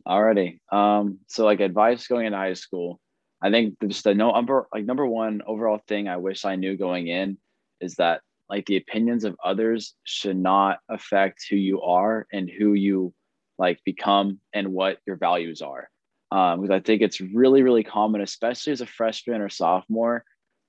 Alrighty. 0.07 0.59
Um, 0.71 1.19
so 1.27 1.43
like 1.43 1.59
advice 1.59 2.07
going 2.07 2.27
into 2.27 2.37
high 2.37 2.53
school, 2.53 2.99
I 3.41 3.51
think 3.51 3.75
just 3.85 4.05
the 4.05 4.15
no 4.15 4.31
number 4.31 4.67
like 4.73 4.85
number 4.85 5.05
one 5.05 5.41
overall 5.45 5.81
thing 5.87 6.07
I 6.07 6.17
wish 6.17 6.45
I 6.45 6.55
knew 6.55 6.77
going 6.77 7.07
in 7.07 7.37
is 7.81 7.95
that 7.95 8.21
like 8.49 8.65
the 8.65 8.77
opinions 8.77 9.25
of 9.25 9.35
others 9.43 9.93
should 10.03 10.37
not 10.37 10.79
affect 10.89 11.45
who 11.49 11.57
you 11.57 11.81
are 11.81 12.25
and 12.31 12.49
who 12.49 12.73
you 12.73 13.13
like 13.57 13.79
become 13.83 14.39
and 14.53 14.71
what 14.71 14.99
your 15.05 15.17
values 15.17 15.61
are. 15.61 15.89
Um, 16.31 16.61
because 16.61 16.75
I 16.75 16.79
think 16.79 17.01
it's 17.01 17.21
really, 17.21 17.63
really 17.63 17.83
common, 17.83 18.21
especially 18.21 18.73
as 18.73 18.81
a 18.81 18.85
freshman 18.85 19.41
or 19.41 19.49
sophomore, 19.49 20.23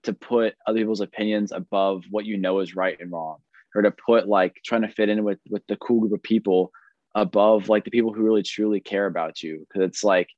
to 0.05 0.13
put 0.13 0.55
other 0.67 0.79
people's 0.79 1.01
opinions 1.01 1.53
above 1.53 2.05
what 2.11 2.25
you 2.25 2.37
know 2.37 2.61
is 2.61 2.77
right 2.77 2.97
and 3.01 3.11
wrong, 3.11 3.39
or 3.75 3.83
to 3.83 3.91
put 3.91 4.29
like 4.29 4.57
trying 4.65 4.83
to 4.83 4.89
fit 4.89 5.09
in 5.09 5.23
with 5.25 5.39
with 5.49 5.63
the 5.69 5.77
cool 5.77 6.01
group 6.01 6.13
of 6.13 6.23
people 6.23 6.73
above 7.21 7.69
like 7.69 7.85
the 7.85 7.91
people 7.91 8.13
who 8.13 8.23
really 8.23 8.43
truly 8.43 8.81
care 8.81 9.07
about 9.07 9.43
you 9.43 9.67
because 9.69 9.87
it's 9.87 10.05
like 10.05 10.29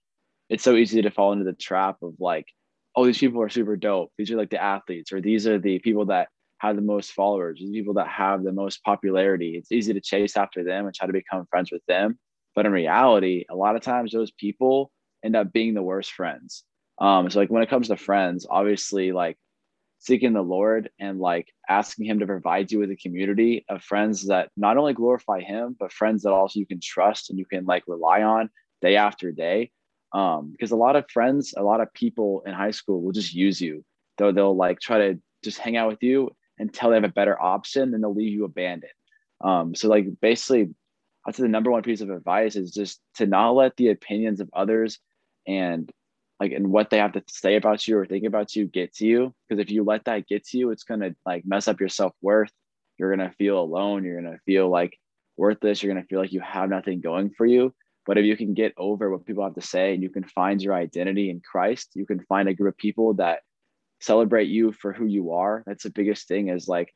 it's 0.49 0.65
so 0.65 0.75
easy 0.75 1.03
to 1.03 1.11
fall 1.11 1.33
into 1.33 1.45
the 1.45 1.53
trap 1.53 1.97
of 2.03 2.15
like 2.19 2.47
oh 2.97 3.07
these 3.07 3.19
people 3.19 3.41
are 3.41 3.49
super 3.49 3.77
dope. 3.77 4.11
These 4.19 4.31
are 4.31 4.37
like 4.37 4.51
the 4.51 4.63
athletes 4.63 5.13
or 5.13 5.21
these 5.21 5.47
are 5.47 5.59
the 5.59 5.79
people 5.79 6.07
that 6.07 6.29
have 6.59 6.77
the 6.77 6.83
most 6.83 7.13
followers 7.13 7.59
these 7.59 7.71
people 7.71 7.95
that 7.95 8.09
have 8.09 8.43
the 8.43 8.53
most 8.53 8.83
popularity. 8.85 9.57
It's 9.57 9.73
easy 9.73 9.93
to 9.93 10.01
chase 10.01 10.37
after 10.37 10.65
them 10.65 10.87
and 10.87 10.95
try 10.95 11.07
to 11.07 11.13
become 11.13 11.47
friends 11.51 11.71
with 11.71 11.83
them. 11.87 12.19
But 12.55 12.67
in 12.67 12.73
reality 12.73 13.45
a 13.51 13.57
lot 13.57 13.77
of 13.77 13.83
times 13.83 14.13
those 14.13 14.31
people 14.33 14.91
end 15.25 15.37
up 15.37 15.53
being 15.53 15.75
the 15.75 15.83
worst 15.83 16.13
friends. 16.13 16.65
Um 17.01 17.31
so 17.31 17.39
like 17.39 17.51
when 17.51 17.63
it 17.63 17.71
comes 17.71 17.89
to 17.89 17.97
friends 17.97 18.47
obviously 18.49 19.13
like 19.13 19.37
seeking 20.01 20.33
the 20.33 20.43
Lord 20.43 20.91
and 20.99 21.21
like 21.21 21.53
asking 21.69 22.07
Him 22.07 22.19
to 22.19 22.27
provide 22.27 22.73
you 22.73 22.81
with 22.81 22.91
a 22.91 22.97
community 22.97 23.65
of 23.69 23.83
friends 23.83 24.27
that 24.27 24.51
not 24.57 24.79
only 24.79 24.95
glorify 24.95 25.41
Him, 25.41 25.77
but 25.79 25.93
friends 25.93 26.23
that 26.23 26.33
also 26.33 26.59
you 26.59 26.67
can 26.67 26.81
trust 26.81 27.31
and 27.31 27.39
you 27.39 27.45
can 27.45 27.67
like 27.67 27.85
rely 27.87 28.23
on 28.23 28.51
day 28.81 28.97
after 28.97 29.31
day. 29.31 29.71
Um, 30.13 30.51
because 30.51 30.73
a 30.73 30.77
lot 30.77 30.97
of 30.97 31.09
friends, 31.11 31.55
a 31.57 31.63
lot 31.63 31.81
of 31.81 31.93
people 31.93 32.43
in 32.45 32.53
high 32.53 32.73
school 32.73 33.03
will 33.03 33.13
just 33.13 33.35
use 33.35 33.61
you. 33.61 33.85
Though 34.19 34.33
they'll 34.33 34.57
like 34.57 34.81
try 34.81 34.99
to 34.99 35.21
just 35.45 35.59
hang 35.59 35.77
out 35.77 35.89
with 35.89 36.03
you 36.03 36.31
until 36.59 36.91
they 36.91 36.97
have 36.97 37.05
a 37.05 37.09
better 37.09 37.41
option, 37.41 37.91
then 37.91 38.01
they'll 38.01 38.15
leave 38.15 38.33
you 38.33 38.45
abandoned. 38.45 38.93
Um, 39.43 39.75
so 39.75 39.89
like 39.89 40.07
basically, 40.21 40.71
I'd 41.27 41.37
say 41.37 41.43
the 41.43 41.49
number 41.49 41.71
one 41.71 41.83
piece 41.83 42.01
of 42.01 42.11
advice 42.11 42.57
is 42.57 42.73
just 42.73 43.01
to 43.17 43.27
not 43.27 43.51
let 43.51 43.77
the 43.77 43.91
opinions 43.91 44.41
of 44.41 44.51
others 44.55 44.99
and 45.47 45.91
like 46.41 46.53
and 46.53 46.73
what 46.73 46.91
they 46.91 46.99
have 46.99 47.13
to 47.13 47.23
say 47.29 47.57
about 47.57 47.87
you 47.87 47.99
or 47.99 48.07
think 48.07 48.25
about 48.25 48.57
you 48.57 48.67
get 48.67 48.95
to 48.95 49.07
you. 49.07 49.35
Because 49.49 49.61
if 49.61 49.71
you 49.71 49.85
let 49.85 50.07
that 50.07 50.27
get 50.27 50.45
to 50.47 50.59
you 50.59 50.71
it's 50.71 50.85
going 50.85 51.01
to 51.01 51.15
like 51.25 51.45
mess 51.47 51.69
up 51.69 51.79
your 51.79 51.89
self-worth. 51.89 52.51
You're 52.99 53.15
going 53.15 53.29
to 53.29 53.35
feel 53.37 53.59
alone. 53.59 54.05
You're 54.05 54.21
going 54.21 54.33
to 54.33 54.41
feel 54.45 54.69
like 54.69 54.99
worthless. 55.37 55.83
You're 55.83 55.93
going 55.93 56.03
to 56.03 56.09
feel 56.09 56.21
like 56.21 56.33
you 56.33 56.41
have 56.41 56.69
nothing 56.69 57.01
going 57.01 57.31
for 57.31 57.47
you. 57.47 57.75
But 58.07 58.19
if 58.19 58.25
you 58.25 58.37
can 58.37 58.55
get 58.55 58.75
over 58.77 59.11
what 59.11 59.27
people 59.27 59.45
have 59.45 59.55
to 59.55 59.61
say 59.61 59.95
and 59.95 60.03
you 60.03 60.11
can 60.11 60.25
find 60.25 60.61
your 60.61 60.75
identity 60.75 61.31
in 61.31 61.41
Christ, 61.41 61.91
you 61.95 62.07
can 62.07 62.21
find 62.25 62.49
a 62.49 62.55
group 62.55 62.75
of 62.75 62.79
people 62.79 63.15
that 63.15 63.41
celebrate 64.01 64.49
you 64.49 64.73
for 64.73 64.93
who 64.93 65.07
you 65.07 65.33
are. 65.33 65.63
That's 65.67 65.85
the 65.85 65.91
biggest 65.91 66.27
thing 66.27 66.49
is 66.49 66.67
like 66.67 66.93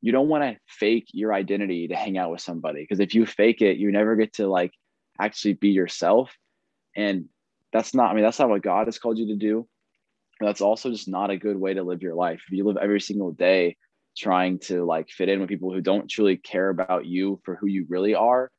you 0.00 0.12
don't 0.12 0.28
want 0.28 0.44
to 0.44 0.58
fake 0.68 1.06
your 1.12 1.32
identity 1.32 1.88
to 1.88 1.96
hang 1.96 2.18
out 2.18 2.30
with 2.30 2.40
somebody. 2.40 2.82
Because 2.82 3.00
if 3.00 3.14
you 3.14 3.26
fake 3.26 3.62
it, 3.62 3.78
you 3.78 3.90
never 3.90 4.16
get 4.16 4.34
to 4.34 4.46
like 4.46 4.72
actually 5.20 5.54
be 5.54 5.70
yourself. 5.70 6.36
And 6.94 7.26
that's 7.72 7.94
not, 7.94 8.10
I 8.10 8.14
mean, 8.14 8.24
that's 8.24 8.38
not 8.38 8.48
what 8.48 8.62
God 8.62 8.86
has 8.86 8.98
called 8.98 9.18
you 9.18 9.28
to 9.28 9.36
do. 9.36 9.68
That's 10.40 10.60
also 10.60 10.90
just 10.90 11.08
not 11.08 11.30
a 11.30 11.36
good 11.36 11.56
way 11.56 11.74
to 11.74 11.82
live 11.82 12.02
your 12.02 12.14
life. 12.14 12.40
If 12.46 12.56
you 12.56 12.64
live 12.64 12.76
every 12.76 13.00
single 13.00 13.32
day 13.32 13.76
trying 14.16 14.58
to 14.60 14.84
like 14.84 15.08
fit 15.10 15.28
in 15.28 15.40
with 15.40 15.48
people 15.48 15.72
who 15.72 15.80
don't 15.80 16.08
truly 16.08 16.36
care 16.36 16.68
about 16.68 17.06
you 17.06 17.40
for 17.44 17.56
who 17.56 17.66
you 17.66 17.86
really 17.88 18.14
are, 18.14 18.50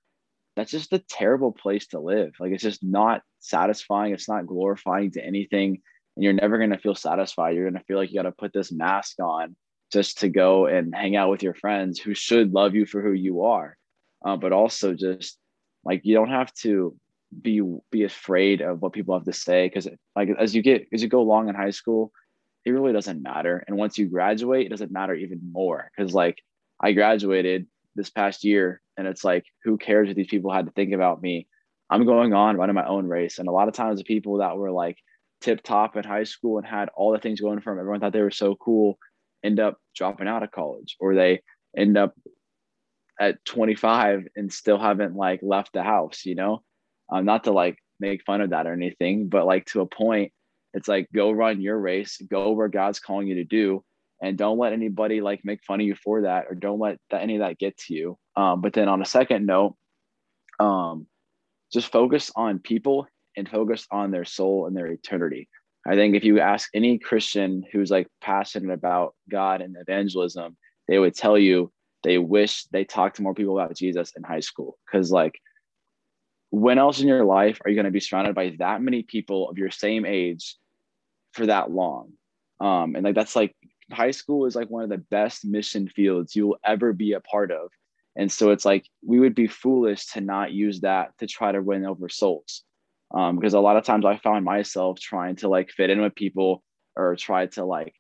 that's 0.56 0.72
just 0.72 0.94
a 0.94 1.00
terrible 1.00 1.52
place 1.52 1.88
to 1.88 2.00
live. 2.00 2.34
Like 2.40 2.52
it's 2.52 2.64
just 2.64 2.84
not 2.84 3.22
satisfying. 3.40 4.14
It's 4.14 4.28
not 4.28 4.46
glorifying 4.46 5.12
to 5.12 5.26
anything. 5.26 5.82
And 6.16 6.24
you're 6.24 6.34
never 6.34 6.58
going 6.58 6.72
to 6.72 6.78
feel 6.78 6.96
satisfied. 6.96 7.56
You're 7.56 7.70
going 7.70 7.80
to 7.80 7.86
feel 7.86 7.98
like 7.98 8.10
you 8.10 8.16
got 8.16 8.24
to 8.24 8.34
put 8.34 8.52
this 8.52 8.72
mask 8.72 9.20
on 9.22 9.56
just 9.92 10.20
to 10.20 10.30
go 10.30 10.66
and 10.66 10.94
hang 10.94 11.16
out 11.16 11.30
with 11.30 11.44
your 11.44 11.54
friends 11.54 12.00
who 12.00 12.14
should 12.14 12.54
love 12.54 12.76
you 12.76 12.86
for 12.86 13.02
who 13.02 13.14
you 13.14 13.44
are. 13.44 13.78
Uh, 14.24 14.36
but 14.36 14.52
also 14.52 14.94
just 14.94 15.38
like 15.86 16.02
you 16.04 16.14
don't 16.14 16.30
have 16.30 16.54
to 16.54 16.96
be 17.42 17.62
be 17.92 18.04
afraid 18.04 18.62
of 18.62 18.82
what 18.82 18.94
people 18.94 19.14
have 19.16 19.26
to 19.26 19.34
say 19.34 19.68
because 19.68 19.88
like 20.16 20.30
as 20.40 20.56
you 20.56 20.62
get 20.62 20.88
as 20.94 21.02
you 21.04 21.08
go 21.08 21.22
along 21.22 21.48
in 21.48 21.56
high 21.56 21.70
school 21.70 22.12
it 22.66 22.72
really 22.72 22.94
doesn't 22.94 23.22
matter. 23.22 23.64
And 23.68 23.78
once 23.78 23.98
you 23.98 24.08
graduate 24.08 24.66
it 24.66 24.70
doesn't 24.70 24.92
matter 24.92 25.14
even 25.14 25.40
more 25.52 25.92
because 25.96 26.14
like 26.14 26.38
i 26.82 26.92
graduated 26.92 27.68
this 27.96 28.10
past 28.10 28.44
year 28.44 28.82
and 28.98 29.08
it's 29.08 29.24
like 29.24 29.46
who 29.64 29.78
cares 29.78 30.08
what 30.08 30.16
these 30.16 30.28
people 30.28 30.52
had 30.52 30.66
to 30.66 30.72
think 30.72 30.94
about 30.94 31.22
me? 31.22 31.48
I'm 31.90 32.06
going 32.06 32.34
on 32.34 32.58
running 32.58 32.76
my 32.76 32.86
own 32.86 33.08
race. 33.08 33.40
And 33.40 33.48
a 33.48 33.52
lot 33.52 33.68
of 33.68 33.74
times 33.74 34.00
the 34.00 34.04
people 34.04 34.38
that 34.38 34.56
were 34.58 34.72
like 34.72 34.98
tip 35.42 35.64
top 35.64 35.96
in 35.96 36.04
high 36.04 36.26
school 36.26 36.58
and 36.58 36.68
had 36.68 36.90
all 36.96 37.12
the 37.12 37.20
things 37.20 37.42
going 37.42 37.62
for 37.62 37.72
them 37.72 37.80
everyone 37.80 38.00
thought 38.00 38.14
they 38.14 38.22
were 38.22 38.32
so 38.32 38.56
cool 38.56 38.98
end 39.44 39.60
up 39.60 39.78
dropping 39.96 40.28
out 40.28 40.44
of 40.44 40.52
college 40.52 40.98
or 41.00 41.16
they 41.16 41.42
end 41.78 41.98
up 41.98 42.14
at 43.20 43.44
25 43.46 44.28
and 44.36 44.52
still 44.52 44.78
haven't 44.78 45.16
like 45.16 45.40
left 45.42 45.72
the 45.74 45.84
house 45.84 46.26
you 46.26 46.36
know 46.36 46.62
um, 47.12 47.26
not 47.26 47.44
to 47.44 47.52
like 47.52 47.78
make 48.00 48.24
fun 48.24 48.42
of 48.42 48.52
that 48.52 48.68
or 48.68 48.74
anything 48.74 49.28
but 49.28 49.46
like 49.46 49.66
to 49.66 49.82
a 49.82 49.86
point 49.86 50.32
it's 50.74 50.88
like 50.88 51.08
go 51.14 51.32
run 51.32 51.62
your 51.62 51.78
race 51.78 52.20
go 52.30 52.52
where 52.52 52.68
god's 52.68 53.00
calling 53.00 53.28
you 53.28 53.36
to 53.36 53.44
do 53.44 53.84
and 54.22 54.38
don't 54.38 54.58
let 54.58 54.74
anybody 54.74 55.22
like 55.22 55.42
make 55.44 55.64
fun 55.64 55.80
of 55.80 55.86
you 55.86 55.96
for 55.96 56.24
that 56.24 56.46
or 56.50 56.56
don't 56.56 56.80
let 56.80 56.98
that, 57.10 57.22
any 57.22 57.36
of 57.36 57.42
that 57.42 57.58
get 57.58 57.78
to 57.78 57.94
you 57.94 58.18
um, 58.36 58.62
but 58.62 58.74
then 58.74 58.88
on 58.88 59.02
a 59.02 59.06
second 59.06 59.46
note 59.46 59.76
um, 60.60 61.08
just 61.72 61.92
focus 61.92 62.32
on 62.36 62.60
people 62.60 63.08
and 63.38 63.48
focus 63.48 63.86
on 63.92 64.12
their 64.12 64.26
soul 64.26 64.68
and 64.68 64.76
their 64.76 64.88
eternity 64.88 65.48
I 65.88 65.96
think 65.96 66.16
if 66.16 66.24
you 66.24 66.40
ask 66.40 66.70
any 66.74 66.98
Christian 66.98 67.64
who's 67.72 67.90
like 67.90 68.08
passionate 68.22 68.74
about 68.74 69.16
God 69.30 69.62
and 69.62 69.76
evangelism, 69.80 70.58
they 70.88 71.00
would 71.00 71.16
tell 71.16 71.38
you 71.38 71.72
they 72.04 72.18
wish 72.18 72.66
they 72.66 72.84
talked 72.84 73.18
to 73.18 73.24
more 73.24 73.34
people 73.34 73.60
about 73.60 73.76
Jesus 73.76 74.12
in 74.16 74.24
high 74.24 74.40
school. 74.40 74.78
Cause 74.92 75.12
like, 75.12 75.40
when 76.52 76.78
else 76.78 77.00
in 77.00 77.08
your 77.08 77.26
life 77.26 77.60
are 77.64 77.70
you 77.70 77.76
going 77.76 77.86
to 77.86 77.92
be 77.92 78.00
surrounded 78.00 78.36
by 78.36 78.56
that 78.60 78.82
many 78.82 79.04
people 79.04 79.50
of 79.50 79.58
your 79.58 79.72
same 79.72 80.06
age 80.06 80.56
for 81.34 81.46
that 81.46 81.72
long? 81.72 82.14
Um, 82.60 82.96
and 82.96 83.04
like, 83.04 83.16
that's 83.16 83.36
like 83.36 83.56
high 83.92 84.12
school 84.12 84.46
is 84.46 84.56
like 84.56 84.70
one 84.70 84.84
of 84.84 84.90
the 84.90 84.98
best 84.98 85.46
mission 85.46 85.88
fields 85.88 86.36
you 86.36 86.48
will 86.48 86.60
ever 86.64 86.94
be 86.94 87.14
a 87.14 87.20
part 87.20 87.52
of. 87.52 87.70
And 88.16 88.32
so 88.32 88.52
it's 88.52 88.66
like, 88.66 88.86
we 89.06 89.20
would 89.20 89.36
be 89.36 89.48
foolish 89.48 90.08
to 90.08 90.22
not 90.22 90.52
use 90.52 90.82
that 90.82 91.18
to 91.20 91.28
try 91.28 91.52
to 91.52 91.62
win 91.62 91.86
over 91.86 92.10
souls 92.10 92.64
um, 93.14 93.36
because 93.36 93.54
a 93.54 93.60
lot 93.60 93.78
of 93.78 93.84
times 93.84 94.06
I 94.06 94.18
found 94.18 94.46
myself 94.46 95.00
trying 95.00 95.38
to 95.38 95.48
like 95.48 95.72
fit 95.72 95.90
in 95.90 96.02
with 96.02 96.16
people 96.16 96.64
or 96.96 97.16
try 97.16 97.48
to 97.48 97.66
like 97.66 97.94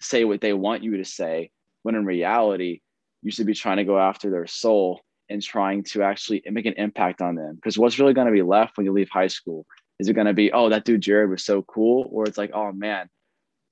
say 0.00 0.24
what 0.24 0.40
they 0.40 0.52
want 0.52 0.82
you 0.82 0.96
to 0.98 1.04
say 1.04 1.50
when 1.82 1.94
in 1.94 2.04
reality 2.04 2.80
you 3.22 3.30
should 3.30 3.46
be 3.46 3.54
trying 3.54 3.78
to 3.78 3.84
go 3.84 3.98
after 3.98 4.30
their 4.30 4.46
soul 4.46 5.00
and 5.28 5.42
trying 5.42 5.82
to 5.82 6.02
actually 6.02 6.42
make 6.50 6.66
an 6.66 6.74
impact 6.76 7.20
on 7.20 7.34
them. 7.34 7.56
Because 7.56 7.78
what's 7.78 7.98
really 7.98 8.14
going 8.14 8.26
to 8.26 8.32
be 8.32 8.42
left 8.42 8.76
when 8.76 8.86
you 8.86 8.92
leave 8.92 9.08
high 9.10 9.26
school? 9.26 9.66
Is 9.98 10.08
it 10.08 10.14
going 10.14 10.26
to 10.26 10.34
be 10.34 10.52
oh 10.52 10.68
that 10.68 10.84
dude 10.84 11.00
jared 11.00 11.30
was 11.30 11.44
so 11.44 11.62
cool 11.62 12.08
or 12.12 12.26
it's 12.26 12.38
like 12.38 12.50
oh 12.52 12.70
man 12.72 13.08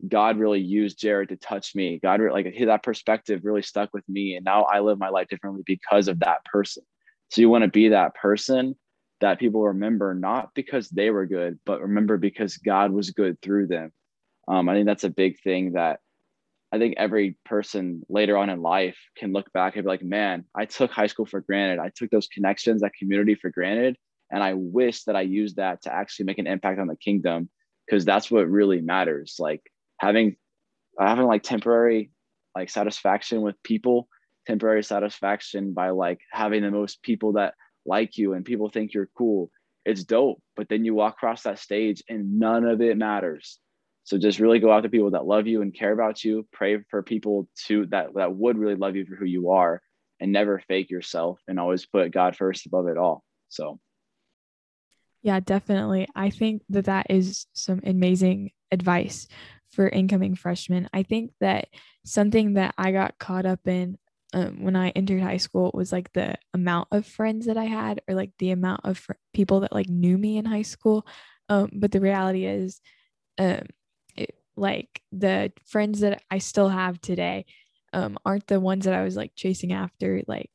god 0.09 0.39
really 0.39 0.61
used 0.61 0.99
jared 0.99 1.29
to 1.29 1.37
touch 1.37 1.75
me. 1.75 2.01
God 2.03 2.21
like 2.33 2.55
that 2.59 2.83
perspective 2.83 3.43
really 3.45 3.63
stuck 3.63 3.91
with 3.93 4.09
me 4.09 4.35
and 4.35 4.45
now 4.45 4.65
i 4.65 4.81
live 4.81 4.99
my 4.99 5.11
life 5.11 5.29
differently 5.29 5.63
because 5.67 6.09
of 6.09 6.21
that 6.21 6.45
person. 6.45 6.83
So 7.31 7.41
you 7.41 7.49
want 7.49 7.63
to 7.63 7.69
be 7.69 7.89
that 7.89 8.15
person 8.15 8.77
that 9.21 9.39
people 9.39 9.63
remember 9.63 10.15
not 10.15 10.51
because 10.55 10.89
they 10.91 11.11
were 11.11 11.27
good, 11.27 11.59
but 11.65 11.81
remember 11.81 12.19
because 12.19 12.57
God 12.59 12.93
was 12.93 13.11
good 13.11 13.41
through 13.41 13.69
them. 13.69 13.93
Um, 14.47 14.69
I 14.69 14.75
think 14.75 14.87
that's 14.87 15.05
a 15.05 15.11
big 15.11 15.41
thing 15.41 15.73
that 15.73 16.01
I 16.73 16.79
think 16.79 16.95
every 16.97 17.37
person 17.45 18.03
later 18.09 18.37
on 18.37 18.51
in 18.51 18.61
life 18.61 18.97
can 19.17 19.33
look 19.33 19.53
back 19.53 19.77
and 19.77 19.85
be 19.85 19.89
like, 19.89 20.03
man, 20.03 20.45
I 20.55 20.65
took 20.65 20.91
high 20.91 21.07
school 21.07 21.27
for 21.27 21.41
granted. 21.41 21.79
I 21.79 21.91
took 21.95 22.11
those 22.11 22.27
connections, 22.27 22.81
that 22.81 22.95
community 22.99 23.37
for 23.37 23.51
granted. 23.51 23.97
And 24.31 24.43
I 24.43 24.55
wish 24.55 25.05
that 25.05 25.15
I 25.15 25.21
used 25.21 25.57
that 25.57 25.83
to 25.83 25.95
actually 25.95 26.27
make 26.27 26.39
an 26.39 26.49
impact 26.49 26.81
on 26.81 26.89
the 26.89 26.97
kingdom 26.97 27.49
because 27.87 28.05
that's 28.05 28.31
what 28.31 28.49
really 28.49 28.81
matters. 28.81 29.37
Like 29.39 29.63
having 29.99 30.37
having 30.99 31.27
like 31.27 31.43
temporary 31.43 32.11
like 32.55 32.71
satisfaction 32.71 33.43
with 33.43 33.63
people, 33.63 34.09
temporary 34.47 34.83
satisfaction 34.83 35.73
by 35.73 35.91
like 35.91 36.21
having 36.31 36.63
the 36.63 36.71
most 36.71 37.03
people 37.03 37.33
that 37.35 37.55
like 37.87 38.17
you 38.17 38.33
and 38.33 38.45
people 38.45 38.69
think 38.69 38.95
you're 38.95 39.11
cool. 39.17 39.51
It's 39.85 40.05
dope. 40.05 40.43
But 40.57 40.69
then 40.69 40.85
you 40.85 40.95
walk 40.95 41.15
across 41.15 41.43
that 41.43 41.59
stage 41.59 42.03
and 42.09 42.39
none 42.39 42.65
of 42.65 42.81
it 42.81 42.97
matters. 42.97 43.59
So 44.05 44.19
just 44.19 44.39
really 44.39 44.59
go 44.59 44.71
out 44.71 44.83
to 44.83 44.89
people 44.89 45.11
that 45.13 45.27
love 45.27 45.47
you 45.47 45.63
and 45.63 45.75
care 45.75 45.93
about 45.93 46.23
you. 46.23 46.47
Pray 46.53 46.79
for 46.91 47.03
people 47.03 47.49
to 47.67 47.87
that 47.87 48.15
that 48.15 48.35
would 48.35 48.59
really 48.59 48.77
love 48.77 48.97
you 48.97 49.07
for 49.07 49.17
who 49.17 49.25
you 49.25 49.51
are 49.51 49.81
and 50.21 50.31
never 50.31 50.63
fake 50.69 50.91
yourself 50.91 51.41
and 51.49 51.59
always 51.59 51.87
put 51.87 52.13
God 52.13 52.37
first 52.37 52.67
above 52.67 52.87
it 52.87 52.99
all. 52.99 53.25
So 53.49 53.81
yeah, 55.23 55.41
definitely. 55.41 56.07
I 56.15 56.29
think 56.29 56.63
that 56.69 56.85
that 56.85 57.07
is 57.09 57.47
some 57.55 57.81
amazing 57.85 58.51
advice 58.71 59.27
for 59.71 59.89
incoming 59.89 60.35
freshmen. 60.37 60.89
I 60.93 61.03
think 61.03 61.33
that 61.41 61.69
something 62.05 62.55
that 62.55 62.75
I 62.77 62.93
got 62.93 63.19
caught 63.19 63.47
up 63.47 63.67
in 63.67 63.97
um, 64.35 64.63
when 64.63 64.77
I 64.77 64.91
entered 64.91 65.23
high 65.23 65.39
school 65.39 65.71
was 65.73 65.93
like 65.93 66.13
the 66.13 66.35
amount 66.53 66.89
of 66.91 67.07
friends 67.07 67.47
that 67.47 67.57
I 67.57 67.65
had, 67.65 68.03
or 68.07 68.15
like 68.15 68.33
the 68.39 68.51
amount 68.51 68.83
of 68.85 68.99
fr- 68.99 69.13
people 69.33 69.61
that 69.61 69.73
like 69.73 69.89
knew 69.89 70.19
me 70.19 70.37
in 70.37 70.45
high 70.45 70.63
school. 70.63 71.07
Um, 71.49 71.71
but 71.73 71.93
the 71.93 72.01
reality 72.01 72.45
is, 72.45 72.81
um, 73.39 73.63
like 74.57 75.03
the 75.13 75.53
friends 75.67 76.01
that 76.01 76.23
I 76.31 76.39
still 76.39 76.69
have 76.69 77.01
today, 77.01 77.47
um, 77.93 78.19
aren't 78.25 78.47
the 78.47 78.61
ones 78.61 78.85
that 78.85 78.95
I 78.95 79.05
was 79.05 79.17
like 79.17 79.33
chasing 79.35 79.73
after, 79.73 80.23
like 80.27 80.51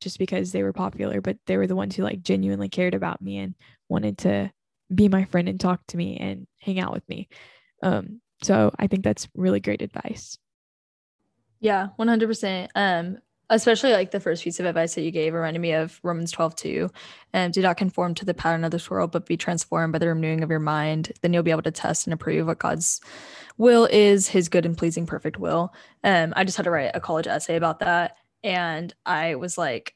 just 0.00 0.18
because 0.18 0.52
they 0.52 0.62
were 0.62 0.72
popular, 0.72 1.20
but 1.20 1.38
they 1.46 1.56
were 1.56 1.66
the 1.66 1.76
ones 1.76 1.96
who 1.96 2.02
like 2.02 2.22
genuinely 2.22 2.68
cared 2.68 2.94
about 2.94 3.22
me 3.22 3.38
and 3.38 3.54
wanted 3.88 4.18
to 4.18 4.52
be 4.94 5.08
my 5.08 5.24
friend 5.24 5.48
and 5.48 5.58
talk 5.58 5.80
to 5.88 5.96
me 5.96 6.16
and 6.18 6.46
hang 6.60 6.78
out 6.78 6.92
with 6.92 7.08
me. 7.08 7.28
Um, 7.82 8.20
so 8.42 8.72
I 8.78 8.86
think 8.86 9.04
that's 9.04 9.28
really 9.34 9.60
great 9.60 9.82
advice. 9.82 10.38
Yeah, 11.60 11.88
100%. 11.96 12.70
Um, 12.74 13.18
especially 13.50 13.92
like 13.92 14.10
the 14.10 14.20
first 14.20 14.42
piece 14.42 14.58
of 14.58 14.66
advice 14.66 14.94
that 14.94 15.02
you 15.02 15.10
gave 15.10 15.34
reminded 15.34 15.60
me 15.60 15.72
of 15.72 16.00
Romans 16.02 16.32
12 16.32 16.56
2. 16.56 16.90
And 17.32 17.52
do 17.52 17.62
not 17.62 17.76
conform 17.76 18.14
to 18.14 18.24
the 18.24 18.34
pattern 18.34 18.64
of 18.64 18.70
this 18.70 18.88
world, 18.90 19.12
but 19.12 19.26
be 19.26 19.36
transformed 19.36 19.92
by 19.92 19.98
the 19.98 20.08
renewing 20.08 20.42
of 20.42 20.50
your 20.50 20.60
mind. 20.60 21.12
Then 21.20 21.32
you'll 21.32 21.42
be 21.42 21.50
able 21.50 21.62
to 21.62 21.70
test 21.70 22.06
and 22.06 22.14
approve 22.14 22.46
what 22.46 22.58
God's 22.58 23.00
will 23.56 23.86
is, 23.86 24.28
his 24.28 24.48
good 24.48 24.66
and 24.66 24.76
pleasing 24.76 25.06
perfect 25.06 25.38
will. 25.38 25.72
Um, 26.02 26.32
I 26.36 26.44
just 26.44 26.56
had 26.56 26.64
to 26.64 26.70
write 26.70 26.92
a 26.94 27.00
college 27.00 27.26
essay 27.26 27.56
about 27.56 27.80
that. 27.80 28.16
And 28.42 28.94
I 29.06 29.36
was 29.36 29.56
like, 29.56 29.94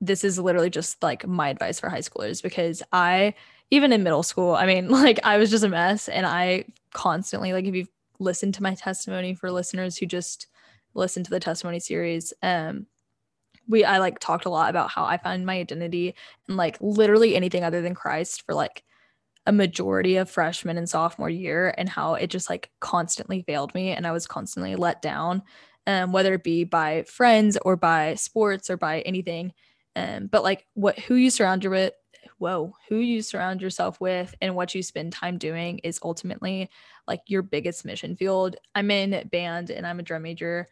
this 0.00 0.24
is 0.24 0.38
literally 0.38 0.70
just 0.70 1.02
like 1.02 1.26
my 1.26 1.48
advice 1.48 1.80
for 1.80 1.88
high 1.88 1.98
schoolers 1.98 2.42
because 2.42 2.82
I, 2.92 3.34
even 3.70 3.92
in 3.92 4.02
middle 4.02 4.22
school, 4.22 4.54
I 4.54 4.66
mean, 4.66 4.88
like 4.90 5.20
I 5.24 5.38
was 5.38 5.50
just 5.50 5.64
a 5.64 5.68
mess. 5.68 6.08
And 6.08 6.26
I 6.26 6.64
constantly, 6.92 7.52
like, 7.52 7.64
if 7.64 7.74
you've 7.74 7.88
listened 8.18 8.54
to 8.54 8.62
my 8.62 8.74
testimony 8.74 9.34
for 9.34 9.50
listeners 9.50 9.96
who 9.96 10.06
just, 10.06 10.46
listen 10.94 11.22
to 11.24 11.30
the 11.30 11.40
testimony 11.40 11.80
series 11.80 12.32
um 12.42 12.86
we 13.68 13.84
i 13.84 13.98
like 13.98 14.18
talked 14.18 14.44
a 14.44 14.50
lot 14.50 14.70
about 14.70 14.90
how 14.90 15.04
i 15.04 15.16
found 15.16 15.46
my 15.46 15.58
identity 15.58 16.14
and 16.48 16.56
like 16.56 16.76
literally 16.80 17.34
anything 17.34 17.64
other 17.64 17.82
than 17.82 17.94
christ 17.94 18.42
for 18.42 18.54
like 18.54 18.82
a 19.46 19.52
majority 19.52 20.16
of 20.16 20.30
freshman 20.30 20.78
and 20.78 20.88
sophomore 20.88 21.30
year 21.30 21.74
and 21.76 21.88
how 21.88 22.14
it 22.14 22.28
just 22.28 22.48
like 22.48 22.70
constantly 22.80 23.42
failed 23.42 23.74
me 23.74 23.90
and 23.90 24.06
i 24.06 24.12
was 24.12 24.26
constantly 24.26 24.74
let 24.76 25.02
down 25.02 25.42
um, 25.86 26.12
whether 26.12 26.32
it 26.32 26.42
be 26.42 26.64
by 26.64 27.02
friends 27.02 27.58
or 27.62 27.76
by 27.76 28.14
sports 28.14 28.70
or 28.70 28.76
by 28.76 29.00
anything 29.00 29.52
um, 29.96 30.26
but 30.26 30.42
like 30.42 30.66
what 30.74 30.98
who 30.98 31.14
you 31.14 31.30
surround 31.30 31.62
you 31.62 31.70
with 31.70 31.92
whoa 32.38 32.74
who 32.88 32.96
you 32.96 33.22
surround 33.22 33.62
yourself 33.62 34.00
with 34.00 34.34
and 34.40 34.54
what 34.54 34.74
you 34.74 34.82
spend 34.82 35.12
time 35.12 35.38
doing 35.38 35.78
is 35.78 36.00
ultimately 36.02 36.68
like 37.06 37.20
your 37.26 37.42
biggest 37.42 37.84
mission 37.84 38.16
field 38.16 38.56
i'm 38.74 38.90
in 38.90 39.28
band 39.28 39.70
and 39.70 39.86
i'm 39.86 40.00
a 40.00 40.02
drum 40.02 40.22
major 40.22 40.66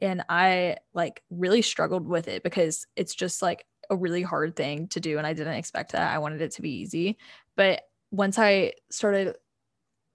and 0.00 0.22
I 0.28 0.76
like 0.94 1.22
really 1.30 1.62
struggled 1.62 2.06
with 2.06 2.28
it 2.28 2.42
because 2.42 2.86
it's 2.96 3.14
just 3.14 3.42
like 3.42 3.66
a 3.90 3.96
really 3.96 4.22
hard 4.22 4.56
thing 4.56 4.88
to 4.88 5.00
do 5.00 5.18
and 5.18 5.26
I 5.26 5.32
didn't 5.32 5.54
expect 5.54 5.92
that. 5.92 6.12
I 6.12 6.18
wanted 6.18 6.40
it 6.42 6.52
to 6.52 6.62
be 6.62 6.70
easy. 6.70 7.18
But 7.56 7.82
once 8.10 8.38
I 8.38 8.74
started 8.90 9.36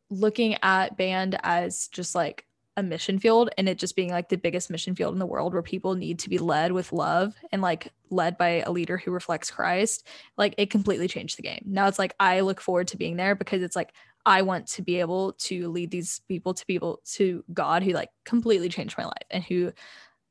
looking 0.09 0.57
at 0.61 0.97
band 0.97 1.37
as 1.43 1.87
just 1.87 2.15
like 2.15 2.45
a 2.75 2.83
mission 2.83 3.19
field 3.19 3.49
and 3.57 3.69
it 3.69 3.77
just 3.77 3.95
being 3.95 4.09
like 4.09 4.29
the 4.29 4.37
biggest 4.37 4.69
mission 4.69 4.95
field 4.95 5.13
in 5.13 5.19
the 5.19 5.25
world 5.25 5.53
where 5.53 5.61
people 5.61 5.93
need 5.95 6.17
to 6.19 6.29
be 6.29 6.39
led 6.39 6.71
with 6.71 6.91
love 6.91 7.35
and 7.51 7.61
like 7.61 7.91
led 8.09 8.37
by 8.37 8.61
a 8.61 8.71
leader 8.71 8.97
who 8.97 9.11
reflects 9.11 9.51
Christ, 9.51 10.07
like 10.37 10.55
it 10.57 10.71
completely 10.71 11.07
changed 11.07 11.37
the 11.37 11.43
game. 11.43 11.61
Now 11.65 11.87
it's 11.87 11.99
like 11.99 12.15
I 12.19 12.39
look 12.39 12.59
forward 12.59 12.87
to 12.89 12.97
being 12.97 13.15
there 13.15 13.35
because 13.35 13.61
it's 13.61 13.75
like 13.75 13.93
I 14.25 14.41
want 14.41 14.67
to 14.67 14.81
be 14.81 14.99
able 14.99 15.33
to 15.33 15.69
lead 15.69 15.91
these 15.91 16.21
people 16.27 16.53
to 16.53 16.65
people 16.65 17.01
to 17.13 17.43
God 17.53 17.83
who 17.83 17.91
like 17.91 18.09
completely 18.23 18.69
changed 18.69 18.97
my 18.97 19.05
life 19.05 19.27
and 19.29 19.43
who 19.43 19.71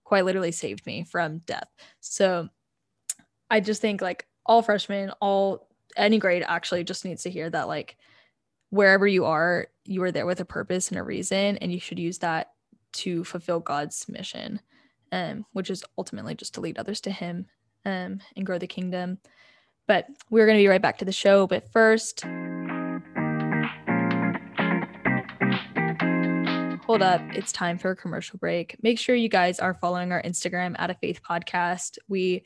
quite 0.04 0.24
literally 0.24 0.52
saved 0.52 0.84
me 0.86 1.04
from 1.04 1.38
death. 1.38 1.68
So 2.00 2.48
I 3.50 3.60
just 3.60 3.80
think 3.80 4.00
like 4.00 4.26
all 4.46 4.62
freshmen, 4.62 5.10
all 5.20 5.68
any 5.96 6.18
grade 6.18 6.44
actually 6.46 6.84
just 6.84 7.04
needs 7.04 7.22
to 7.22 7.30
hear 7.30 7.48
that 7.50 7.68
like 7.68 7.96
wherever 8.70 9.06
you 9.06 9.26
are, 9.26 9.68
you 9.84 10.02
are 10.02 10.12
there 10.12 10.26
with 10.26 10.40
a 10.40 10.44
purpose 10.44 10.90
and 10.90 10.98
a 10.98 11.02
reason, 11.02 11.56
and 11.58 11.72
you 11.72 11.80
should 11.80 11.98
use 11.98 12.18
that 12.18 12.52
to 12.92 13.24
fulfill 13.24 13.60
God's 13.60 14.08
mission, 14.08 14.60
um, 15.10 15.44
which 15.52 15.70
is 15.70 15.84
ultimately 15.98 16.34
just 16.34 16.54
to 16.54 16.60
lead 16.60 16.78
others 16.78 17.00
to 17.02 17.10
Him 17.10 17.46
um, 17.84 18.20
and 18.36 18.46
grow 18.46 18.58
the 18.58 18.66
kingdom. 18.66 19.18
But 19.88 20.06
we're 20.30 20.46
going 20.46 20.58
to 20.58 20.62
be 20.62 20.68
right 20.68 20.82
back 20.82 20.98
to 20.98 21.04
the 21.04 21.12
show. 21.12 21.46
But 21.46 21.70
first, 21.72 22.24
hold 26.86 27.02
up. 27.02 27.20
It's 27.34 27.52
time 27.52 27.78
for 27.78 27.90
a 27.90 27.96
commercial 27.96 28.38
break. 28.38 28.76
Make 28.82 28.98
sure 28.98 29.14
you 29.14 29.28
guys 29.28 29.58
are 29.58 29.74
following 29.74 30.12
our 30.12 30.22
Instagram 30.22 30.76
at 30.78 30.90
a 30.90 30.94
faith 30.94 31.20
podcast. 31.28 31.98
We 32.08 32.44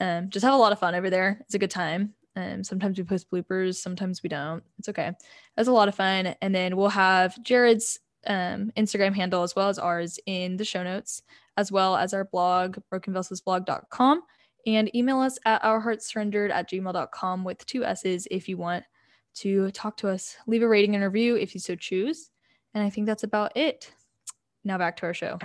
um, 0.00 0.30
just 0.30 0.44
have 0.44 0.54
a 0.54 0.58
lot 0.58 0.72
of 0.72 0.78
fun 0.78 0.94
over 0.94 1.10
there. 1.10 1.38
It's 1.40 1.54
a 1.54 1.58
good 1.58 1.70
time. 1.70 2.14
Um, 2.36 2.62
sometimes 2.62 2.98
we 2.98 3.04
post 3.04 3.30
bloopers, 3.30 3.76
sometimes 3.76 4.22
we 4.22 4.28
don't. 4.28 4.62
It's 4.78 4.90
okay. 4.90 5.12
Was 5.56 5.68
a 5.68 5.72
lot 5.72 5.88
of 5.88 5.94
fun. 5.94 6.34
And 6.42 6.54
then 6.54 6.76
we'll 6.76 6.88
have 6.88 7.42
Jared's 7.42 7.98
um, 8.26 8.72
Instagram 8.76 9.14
handle 9.14 9.42
as 9.42 9.56
well 9.56 9.68
as 9.68 9.78
ours 9.78 10.18
in 10.26 10.56
the 10.56 10.64
show 10.64 10.82
notes, 10.82 11.22
as 11.56 11.72
well 11.72 11.96
as 11.96 12.12
our 12.12 12.24
blog, 12.24 12.78
brokenvesselsblog.com. 12.92 14.22
And 14.66 14.94
email 14.96 15.20
us 15.20 15.38
at 15.44 15.62
ourheartsurrendered 15.62 16.50
at 16.50 16.68
gmail.com 16.68 17.44
with 17.44 17.64
two 17.66 17.84
S's 17.84 18.26
if 18.30 18.48
you 18.48 18.56
want 18.56 18.84
to 19.36 19.70
talk 19.70 19.96
to 19.98 20.08
us. 20.08 20.36
Leave 20.46 20.62
a 20.62 20.68
rating 20.68 20.94
and 20.94 21.04
review 21.04 21.36
if 21.36 21.54
you 21.54 21.60
so 21.60 21.76
choose. 21.76 22.30
And 22.74 22.82
I 22.82 22.90
think 22.90 23.06
that's 23.06 23.22
about 23.22 23.56
it. 23.56 23.92
Now 24.64 24.76
back 24.76 24.96
to 24.96 25.06
our 25.06 25.14
show. 25.14 25.38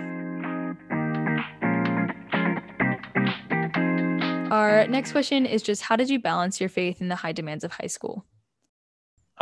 Our 4.50 4.86
next 4.86 5.12
question 5.12 5.46
is 5.46 5.62
just 5.62 5.80
how 5.80 5.96
did 5.96 6.10
you 6.10 6.18
balance 6.18 6.60
your 6.60 6.68
faith 6.68 7.00
in 7.00 7.08
the 7.08 7.16
high 7.16 7.32
demands 7.32 7.64
of 7.64 7.72
high 7.72 7.86
school? 7.86 8.26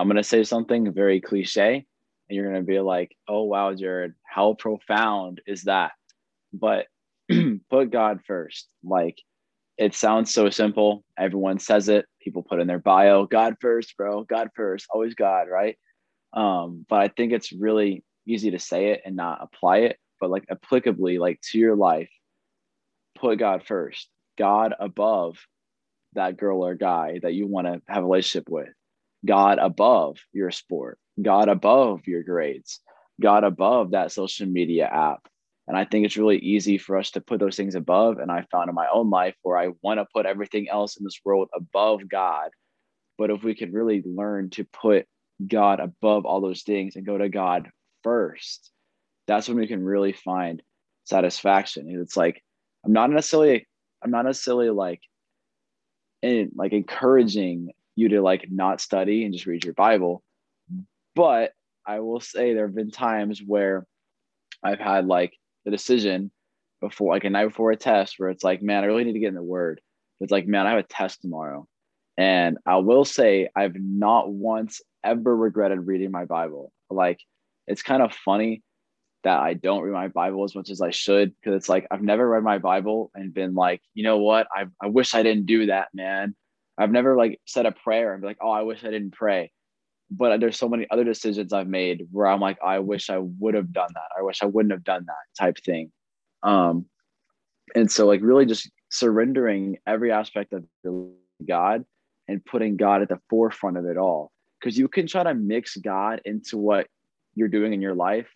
I'm 0.01 0.07
going 0.07 0.17
to 0.17 0.25
say 0.25 0.45
something 0.45 0.95
very 0.95 1.21
cliche, 1.21 1.75
and 1.75 1.85
you're 2.35 2.51
going 2.51 2.63
to 2.63 2.67
be 2.67 2.81
like, 2.81 3.15
oh, 3.29 3.43
wow, 3.43 3.75
Jared, 3.75 4.15
how 4.25 4.55
profound 4.55 5.43
is 5.47 5.65
that? 5.65 5.93
But 6.55 6.87
put 7.71 7.91
God 7.91 8.21
first. 8.27 8.67
Like, 8.83 9.19
it 9.77 9.95
sounds 9.95 10.33
so 10.33 10.49
simple. 10.49 11.05
Everyone 11.19 11.59
says 11.59 11.91
it. 11.91 12.07
People 12.19 12.43
put 12.43 12.61
in 12.61 12.67
their 12.67 12.79
bio, 12.79 13.27
God 13.27 13.57
first, 13.61 13.95
bro, 13.99 14.25
God 14.25 14.49
first, 14.57 14.87
always 14.89 15.15
God, 15.15 15.49
right? 15.51 15.77
Um, 16.33 16.87
but 16.89 17.01
I 17.01 17.09
think 17.09 17.35
it's 17.35 17.53
really 17.53 18.03
easy 18.27 18.53
to 18.53 18.59
say 18.59 18.93
it 18.93 19.03
and 19.05 19.17
not 19.17 19.41
apply 19.43 19.81
it, 19.81 19.99
but 20.19 20.31
like 20.31 20.47
applicably, 20.47 21.19
like 21.19 21.43
to 21.51 21.59
your 21.59 21.77
life, 21.77 22.09
put 23.19 23.39
God 23.39 23.67
first. 23.67 24.09
God 24.39 24.73
above 24.81 25.37
that 26.15 26.39
girl 26.39 26.65
or 26.65 26.75
guy 26.75 27.19
that 27.23 27.35
you 27.35 27.47
want 27.47 27.67
to 27.67 27.83
have 27.87 28.03
a 28.03 28.07
relationship 28.07 28.49
with, 28.49 28.71
God 29.25 29.59
above 29.59 30.17
your 30.33 30.51
sport, 30.51 30.99
God 31.21 31.49
above 31.49 32.07
your 32.07 32.23
grades, 32.23 32.81
God 33.21 33.45
above 33.45 33.91
that 33.91 34.13
social 34.13 34.47
media 34.47 34.87
app. 34.87 35.27
And 35.69 35.77
I 35.77 35.85
think 35.85 36.05
it's 36.05 36.17
really 36.17 36.39
easy 36.39 36.79
for 36.79 36.97
us 36.97 37.13
to 37.13 37.21
put 37.21 37.39
those 37.39 37.57
things 37.57 37.75
above. 37.75 38.19
And 38.19 38.31
I 38.31 38.45
found 38.51 38.69
in 38.69 38.75
my 38.75 38.89
own 38.93 39.11
life 39.11 39.37
where 39.43 39.59
I 39.59 39.69
want 39.83 40.01
to 40.01 40.07
put 40.13 40.27
everything 40.27 40.69
else 40.69 40.97
in 40.97 41.05
this 41.05 41.21
world 41.25 41.49
above 41.55 42.09
God. 42.09 42.51
But 43.19 43.31
if 43.31 43.45
we 43.45 43.55
could 43.55 43.73
really 43.73 44.03
learn 44.05 44.51
to 44.51 44.65
put 44.65 45.07
God 45.47 45.79
above 45.79 46.25
all 46.27 46.41
those 46.41 46.63
things 46.63 46.97
and 46.97 47.07
go 47.07 47.19
to 47.19 47.29
God 47.29 47.69
first, 48.03 48.71
that's 49.27 49.47
when 49.47 49.59
we 49.59 49.69
can 49.69 49.85
really 49.85 50.13
find 50.13 50.63
satisfaction. 51.05 51.87
It's 52.03 52.17
like, 52.17 52.43
I'm 52.85 52.93
not 52.93 53.11
necessarily 53.11 53.67
I'm 54.03 54.11
not 54.11 54.25
necessarily 54.25 54.71
like 54.71 55.01
in 56.23 56.51
like 56.55 56.73
encouraging 56.73 57.71
you 58.01 58.09
to 58.11 58.23
like 58.23 58.47
not 58.51 58.81
study 58.81 59.25
and 59.25 59.33
just 59.33 59.47
read 59.47 59.65
your 59.65 59.75
Bible. 59.75 60.23
Mm-hmm. 60.73 60.83
But 61.15 61.53
I 61.87 62.01
will 62.01 62.21
say 62.21 62.55
there 62.55 62.67
have 62.67 62.75
been 62.75 62.91
times 62.91 63.41
where 63.45 63.87
I've 64.63 64.79
had 64.79 65.07
like 65.07 65.33
the 65.65 65.71
decision 65.71 66.31
before, 66.81 67.13
like 67.13 67.25
a 67.25 67.31
night 67.31 67.47
before 67.47 67.71
a 67.71 67.77
test, 67.77 68.15
where 68.19 68.31
it's 68.31 68.45
like, 68.45 68.63
man, 68.63 68.83
I 68.83 68.87
really 68.87 69.05
need 69.05 69.15
to 69.15 69.19
get 69.19 69.29
in 69.29 69.35
the 69.35 69.43
word. 69.43 69.81
It's 70.21 70.33
like, 70.33 70.47
man, 70.47 70.67
I 70.67 70.71
have 70.71 70.79
a 70.81 70.85
test 70.85 71.23
tomorrow. 71.23 71.67
And 72.19 72.59
I 72.67 72.77
will 72.77 73.05
say, 73.05 73.49
I've 73.57 73.77
not 73.77 74.31
once 74.31 74.83
ever 75.03 75.35
regretted 75.35 75.87
reading 75.87 76.11
my 76.11 76.27
Bible. 76.27 76.73
Like, 76.91 77.21
it's 77.67 77.83
kind 77.83 78.03
of 78.03 78.13
funny 78.13 78.63
that 79.23 79.39
I 79.39 79.55
don't 79.55 79.83
read 79.83 79.93
my 79.93 80.09
Bible 80.09 80.45
as 80.45 80.55
much 80.55 80.71
as 80.71 80.81
I 80.81 80.91
should 80.91 81.35
because 81.37 81.57
it's 81.57 81.69
like 81.69 81.87
I've 81.91 82.03
never 82.03 82.27
read 82.29 82.43
my 82.43 82.59
Bible 82.59 83.11
and 83.15 83.35
been 83.35 83.55
like, 83.55 83.83
you 83.95 84.03
know 84.03 84.19
what, 84.19 84.47
I 84.55 84.67
I 84.83 84.89
wish 84.89 85.15
I 85.15 85.23
didn't 85.23 85.47
do 85.47 85.67
that, 85.67 85.89
man. 85.95 86.35
I've 86.81 86.91
never 86.91 87.17
like 87.17 87.41
said 87.47 87.67
a 87.67 87.73
prayer 87.73 88.13
and 88.13 88.21
be 88.21 88.27
like, 88.27 88.39
oh, 88.41 88.51
I 88.51 88.63
wish 88.63 88.85
I 88.85 88.91
didn't 88.91 89.13
pray. 89.13 89.53
But 90.11 90.41
there's 90.41 90.59
so 90.59 90.69
many 90.69 90.87
other 90.91 91.05
decisions 91.05 91.53
I've 91.53 91.69
made 91.69 92.07
where 92.11 92.27
I'm 92.27 92.41
like, 92.41 92.59
I 92.65 92.81
wish 92.81 93.11
I 93.11 93.19
would 93.19 93.55
have 93.55 93.73
done 93.73 93.91
that. 93.95 94.19
I 94.19 94.23
wish 94.23 94.43
I 94.43 94.47
wouldn't 94.47 94.73
have 94.73 94.83
done 94.83 95.05
that 95.07 95.39
type 95.39 95.59
thing. 95.65 95.93
Um, 96.43 96.87
and 97.75 97.91
so 97.91 98.07
like 98.07 98.21
really 98.23 98.47
just 98.47 98.69
surrendering 98.91 99.79
every 99.87 100.11
aspect 100.11 100.53
of 100.53 100.65
God 101.47 101.85
and 102.27 102.45
putting 102.45 102.77
God 102.77 103.03
at 103.03 103.09
the 103.09 103.21
forefront 103.29 103.77
of 103.77 103.85
it 103.85 103.97
all. 103.97 104.33
Because 104.59 104.77
you 104.77 104.89
can 104.89 105.07
try 105.07 105.23
to 105.23 105.35
mix 105.35 105.77
God 105.77 106.21
into 106.25 106.59
what 106.59 106.89
you're 107.35 107.49
doing 107.49 107.73
in 107.73 107.81
your 107.81 107.95
life 107.95 108.27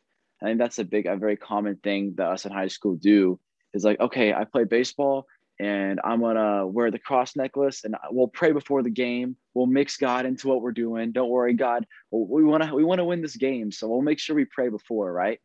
I 0.45 0.49
think 0.49 0.59
that's 0.59 0.79
a 0.79 0.85
big, 0.85 1.07
a 1.07 1.17
very 1.17 1.37
common 1.37 1.77
thing 1.77 2.15
that 2.17 2.29
us 2.29 2.45
in 2.45 2.53
high 2.53 2.69
school 2.69 2.97
do 2.97 3.41
is 3.73 3.83
like, 3.83 3.99
okay, 3.99 4.35
I 4.35 4.45
play 4.45 4.65
baseball 4.65 5.27
and 5.61 6.01
I'm 6.03 6.21
gonna 6.21 6.67
wear 6.67 6.91
the 6.91 6.99
cross 6.99 7.37
necklace 7.37 7.85
and 7.85 7.97
we'll 8.11 8.29
pray 8.29 8.53
before 8.53 8.83
the 8.83 8.91
game. 8.91 9.37
We'll 9.55 9.67
mix 9.67 9.97
God 9.97 10.27
into 10.27 10.49
what 10.49 10.63
we're 10.63 10.73
doing. 10.73 11.13
Don't 11.13 11.31
worry, 11.31 11.55
God. 11.55 11.87
We 12.11 12.45
want 12.45 12.65
to 12.65 12.75
we 12.75 12.85
want 12.85 12.99
to 12.99 13.05
win 13.05 13.23
this 13.23 13.37
game, 13.37 13.71
so 13.71 13.89
we'll 13.89 14.03
make 14.03 14.19
sure 14.19 14.35
we 14.35 14.47
pray 14.47 14.69
before, 14.69 15.13
right? 15.13 15.41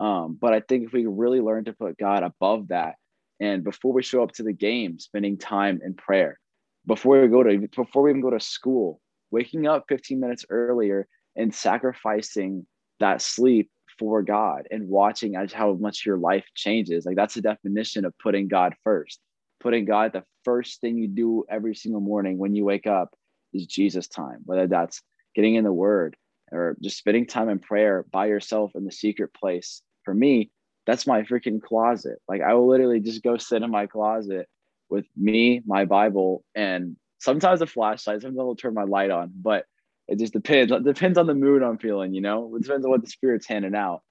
Um, 0.00 0.36
but 0.40 0.52
I 0.52 0.60
think 0.60 0.86
if 0.86 0.92
we 0.92 1.06
really 1.06 1.40
learn 1.40 1.64
to 1.64 1.72
put 1.72 1.98
God 1.98 2.22
above 2.22 2.68
that, 2.68 2.96
and 3.40 3.64
before 3.64 3.92
we 3.92 4.02
show 4.02 4.22
up 4.22 4.32
to 4.32 4.42
the 4.42 4.52
game, 4.52 4.98
spending 4.98 5.36
time 5.36 5.80
in 5.84 5.94
prayer, 5.94 6.38
before 6.86 7.20
we 7.20 7.28
go 7.28 7.42
to 7.42 7.68
before 7.68 8.02
we 8.02 8.10
even 8.10 8.22
go 8.22 8.30
to 8.30 8.40
school, 8.40 9.00
waking 9.30 9.66
up 9.66 9.84
15 9.88 10.20
minutes 10.20 10.44
earlier 10.50 11.08
and 11.36 11.54
sacrificing 11.54 12.66
that 13.00 13.22
sleep 13.22 13.70
for 13.98 14.22
God 14.22 14.66
and 14.70 14.88
watching 14.88 15.36
as 15.36 15.52
how 15.52 15.74
much 15.74 16.06
your 16.06 16.18
life 16.18 16.44
changes. 16.54 17.04
Like 17.04 17.16
that's 17.16 17.34
the 17.34 17.42
definition 17.42 18.04
of 18.04 18.16
putting 18.18 18.48
God 18.48 18.74
first. 18.84 19.20
Putting 19.62 19.84
God 19.84 20.12
the 20.12 20.24
first 20.44 20.80
thing 20.80 20.98
you 20.98 21.06
do 21.06 21.44
every 21.48 21.74
single 21.74 22.00
morning 22.00 22.36
when 22.36 22.54
you 22.54 22.64
wake 22.64 22.86
up 22.86 23.14
is 23.52 23.66
Jesus 23.66 24.08
time, 24.08 24.40
whether 24.44 24.66
that's 24.66 25.00
getting 25.36 25.54
in 25.54 25.64
the 25.64 25.72
word 25.72 26.16
or 26.50 26.76
just 26.82 26.98
spending 26.98 27.26
time 27.26 27.48
in 27.48 27.58
prayer 27.58 28.04
by 28.10 28.26
yourself 28.26 28.72
in 28.74 28.84
the 28.84 28.92
secret 28.92 29.32
place. 29.32 29.82
For 30.04 30.12
me, 30.12 30.50
that's 30.84 31.06
my 31.06 31.22
freaking 31.22 31.62
closet. 31.62 32.18
Like 32.28 32.42
I 32.42 32.54
will 32.54 32.68
literally 32.68 33.00
just 33.00 33.22
go 33.22 33.36
sit 33.36 33.62
in 33.62 33.70
my 33.70 33.86
closet 33.86 34.48
with 34.90 35.06
me, 35.16 35.62
my 35.64 35.84
Bible, 35.84 36.44
and 36.54 36.96
sometimes 37.18 37.62
a 37.62 37.66
flashlight. 37.66 38.20
Sometimes 38.20 38.40
I'll 38.40 38.56
turn 38.56 38.74
my 38.74 38.84
light 38.84 39.10
on, 39.10 39.32
but 39.34 39.64
it 40.08 40.18
just 40.18 40.32
depends. 40.32 40.72
It 40.72 40.84
depends 40.84 41.16
on 41.18 41.26
the 41.26 41.34
mood 41.34 41.62
I'm 41.62 41.78
feeling, 41.78 42.12
you 42.14 42.20
know. 42.20 42.54
It 42.56 42.62
depends 42.62 42.84
on 42.84 42.90
what 42.90 43.02
the 43.02 43.08
spirit's 43.08 43.46
handing 43.46 43.76
out. 43.76 44.02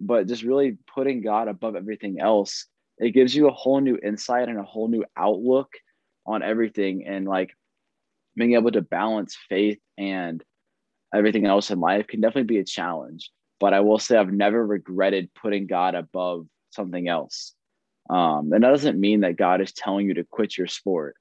But 0.00 0.28
just 0.28 0.42
really 0.44 0.78
putting 0.94 1.22
God 1.22 1.48
above 1.48 1.76
everything 1.76 2.20
else, 2.20 2.66
it 2.98 3.10
gives 3.10 3.34
you 3.34 3.48
a 3.48 3.52
whole 3.52 3.80
new 3.80 3.98
insight 4.02 4.48
and 4.48 4.58
a 4.58 4.64
whole 4.64 4.88
new 4.88 5.04
outlook 5.16 5.68
on 6.26 6.42
everything, 6.42 7.06
and 7.06 7.26
like 7.26 7.50
being 8.36 8.54
able 8.54 8.70
to 8.72 8.82
balance 8.82 9.36
faith 9.48 9.78
and 9.98 10.42
everything 11.14 11.46
else 11.46 11.70
in 11.70 11.80
life 11.80 12.06
can 12.06 12.20
definitely 12.20 12.44
be 12.54 12.58
a 12.58 12.64
challenge. 12.64 13.30
But 13.60 13.74
I 13.74 13.80
will 13.80 13.98
say 13.98 14.16
I've 14.16 14.32
never 14.32 14.66
regretted 14.66 15.34
putting 15.34 15.66
God 15.66 15.94
above 15.94 16.46
something 16.70 17.08
else. 17.08 17.54
Um, 18.10 18.52
and 18.52 18.64
that 18.64 18.70
doesn't 18.70 18.98
mean 18.98 19.20
that 19.20 19.36
God 19.36 19.60
is 19.60 19.72
telling 19.72 20.06
you 20.06 20.14
to 20.14 20.24
quit 20.24 20.56
your 20.58 20.66
sport. 20.66 21.16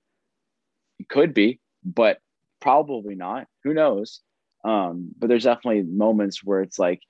It 0.99 1.09
could 1.09 1.33
be, 1.33 1.59
but 1.83 2.19
probably 2.59 3.15
not. 3.15 3.47
Who 3.63 3.73
knows? 3.73 4.21
Um, 4.63 5.11
but 5.17 5.27
there's 5.27 5.43
definitely 5.43 5.83
moments 5.83 6.43
where 6.43 6.61
it's 6.61 6.79
like, 6.79 7.01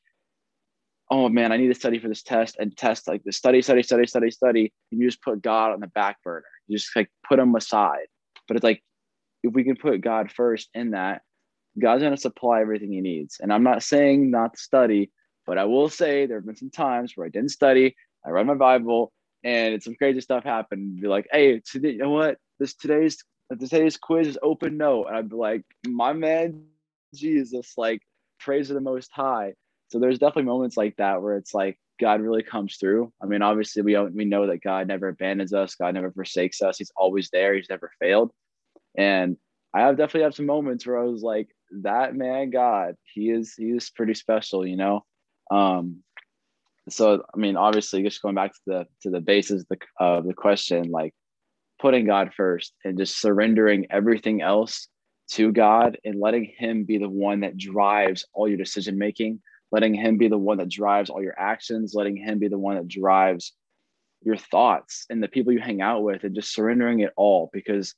oh 1.11 1.27
man, 1.27 1.51
I 1.51 1.57
need 1.57 1.67
to 1.67 1.75
study 1.75 1.99
for 1.99 2.07
this 2.07 2.23
test 2.23 2.55
and 2.57 2.75
test 2.75 3.07
like 3.07 3.23
the 3.25 3.33
study, 3.33 3.61
study, 3.61 3.83
study, 3.83 4.07
study, 4.07 4.31
study. 4.31 4.73
And 4.91 5.01
you 5.01 5.07
just 5.07 5.21
put 5.21 5.41
God 5.41 5.73
on 5.73 5.81
the 5.81 5.87
back 5.87 6.23
burner. 6.23 6.45
You 6.67 6.77
just 6.77 6.95
like 6.95 7.11
put 7.27 7.37
him 7.37 7.53
aside. 7.53 8.07
But 8.47 8.55
it's 8.55 8.63
like 8.63 8.81
if 9.43 9.53
we 9.53 9.65
can 9.65 9.75
put 9.75 10.01
God 10.01 10.31
first 10.31 10.69
in 10.73 10.91
that, 10.91 11.21
God's 11.79 12.03
to 12.03 12.17
supply 12.17 12.61
everything 12.61 12.91
he 12.91 13.01
needs. 13.01 13.37
And 13.39 13.51
I'm 13.51 13.63
not 13.63 13.83
saying 13.83 14.31
not 14.31 14.53
to 14.53 14.59
study, 14.59 15.11
but 15.45 15.57
I 15.57 15.65
will 15.65 15.89
say 15.89 16.25
there 16.25 16.37
have 16.37 16.45
been 16.45 16.55
some 16.55 16.69
times 16.69 17.13
where 17.15 17.27
I 17.27 17.29
didn't 17.29 17.49
study, 17.49 17.95
I 18.25 18.29
read 18.29 18.47
my 18.47 18.55
Bible, 18.55 19.11
and 19.43 19.81
some 19.81 19.95
crazy 19.95 20.21
stuff 20.21 20.43
happened. 20.43 21.01
Be 21.01 21.07
like, 21.07 21.27
hey, 21.31 21.59
today, 21.59 21.91
you 21.91 21.97
know 21.97 22.09
what? 22.09 22.37
This 22.59 22.73
today's 22.75 23.17
today's 23.59 23.97
quiz 23.97 24.27
is 24.27 24.39
open 24.41 24.77
no. 24.77 25.05
And 25.05 25.15
I'd 25.15 25.29
be 25.29 25.35
like, 25.35 25.63
my 25.85 26.13
man, 26.13 26.63
Jesus, 27.13 27.73
like 27.77 28.01
praise 28.39 28.69
of 28.69 28.75
the 28.75 28.81
most 28.81 29.11
high. 29.13 29.53
So 29.91 29.99
there's 29.99 30.19
definitely 30.19 30.43
moments 30.43 30.77
like 30.77 30.95
that 30.97 31.21
where 31.21 31.35
it's 31.35 31.53
like 31.53 31.77
God 31.99 32.21
really 32.21 32.43
comes 32.43 32.77
through. 32.77 33.11
I 33.21 33.25
mean, 33.25 33.41
obviously 33.41 33.81
we 33.81 33.99
we 33.99 34.25
know 34.25 34.47
that 34.47 34.63
God 34.63 34.87
never 34.87 35.09
abandons 35.09 35.53
us, 35.53 35.75
God 35.75 35.93
never 35.93 36.11
forsakes 36.11 36.61
us. 36.61 36.77
He's 36.77 36.91
always 36.95 37.29
there. 37.31 37.53
He's 37.53 37.69
never 37.69 37.91
failed. 37.99 38.31
And 38.97 39.35
I 39.73 39.81
have 39.81 39.97
definitely 39.97 40.23
have 40.23 40.35
some 40.35 40.45
moments 40.45 40.85
where 40.85 40.99
I 40.99 41.03
was 41.03 41.21
like, 41.21 41.49
that 41.83 42.15
man, 42.15 42.49
God, 42.51 42.95
he 43.13 43.29
is 43.29 43.53
he 43.57 43.65
is 43.65 43.89
pretty 43.89 44.13
special, 44.13 44.65
you 44.65 44.77
know. 44.77 45.05
Um, 45.49 46.03
so 46.89 47.23
I 47.33 47.37
mean, 47.37 47.57
obviously, 47.57 48.01
just 48.03 48.21
going 48.21 48.35
back 48.35 48.53
to 48.53 48.61
the 48.65 48.87
to 49.03 49.09
the 49.09 49.21
basis 49.21 49.61
of 49.61 49.67
the 49.67 50.03
uh, 50.03 50.21
the 50.21 50.33
question, 50.33 50.89
like 50.89 51.13
putting 51.81 52.05
God 52.05 52.31
first 52.35 52.73
and 52.85 52.97
just 52.97 53.19
surrendering 53.19 53.87
everything 53.89 54.41
else 54.41 54.87
to 55.31 55.51
God 55.51 55.97
and 56.05 56.19
letting 56.19 56.53
Him 56.57 56.83
be 56.83 56.97
the 56.97 57.09
one 57.09 57.41
that 57.41 57.57
drives 57.57 58.25
all 58.33 58.47
your 58.47 58.57
decision 58.57 58.97
making, 58.97 59.41
letting 59.71 59.93
Him 59.93 60.17
be 60.17 60.27
the 60.27 60.37
one 60.37 60.57
that 60.57 60.69
drives 60.69 61.09
all 61.09 61.23
your 61.23 61.37
actions, 61.37 61.93
letting 61.93 62.17
Him 62.17 62.39
be 62.39 62.47
the 62.47 62.59
one 62.59 62.75
that 62.75 62.87
drives 62.87 63.53
your 64.23 64.37
thoughts 64.37 65.05
and 65.09 65.21
the 65.21 65.27
people 65.27 65.53
you 65.53 65.59
hang 65.59 65.81
out 65.81 66.03
with, 66.03 66.23
and 66.23 66.35
just 66.35 66.53
surrendering 66.53 66.99
it 66.99 67.11
all 67.15 67.49
because 67.53 67.95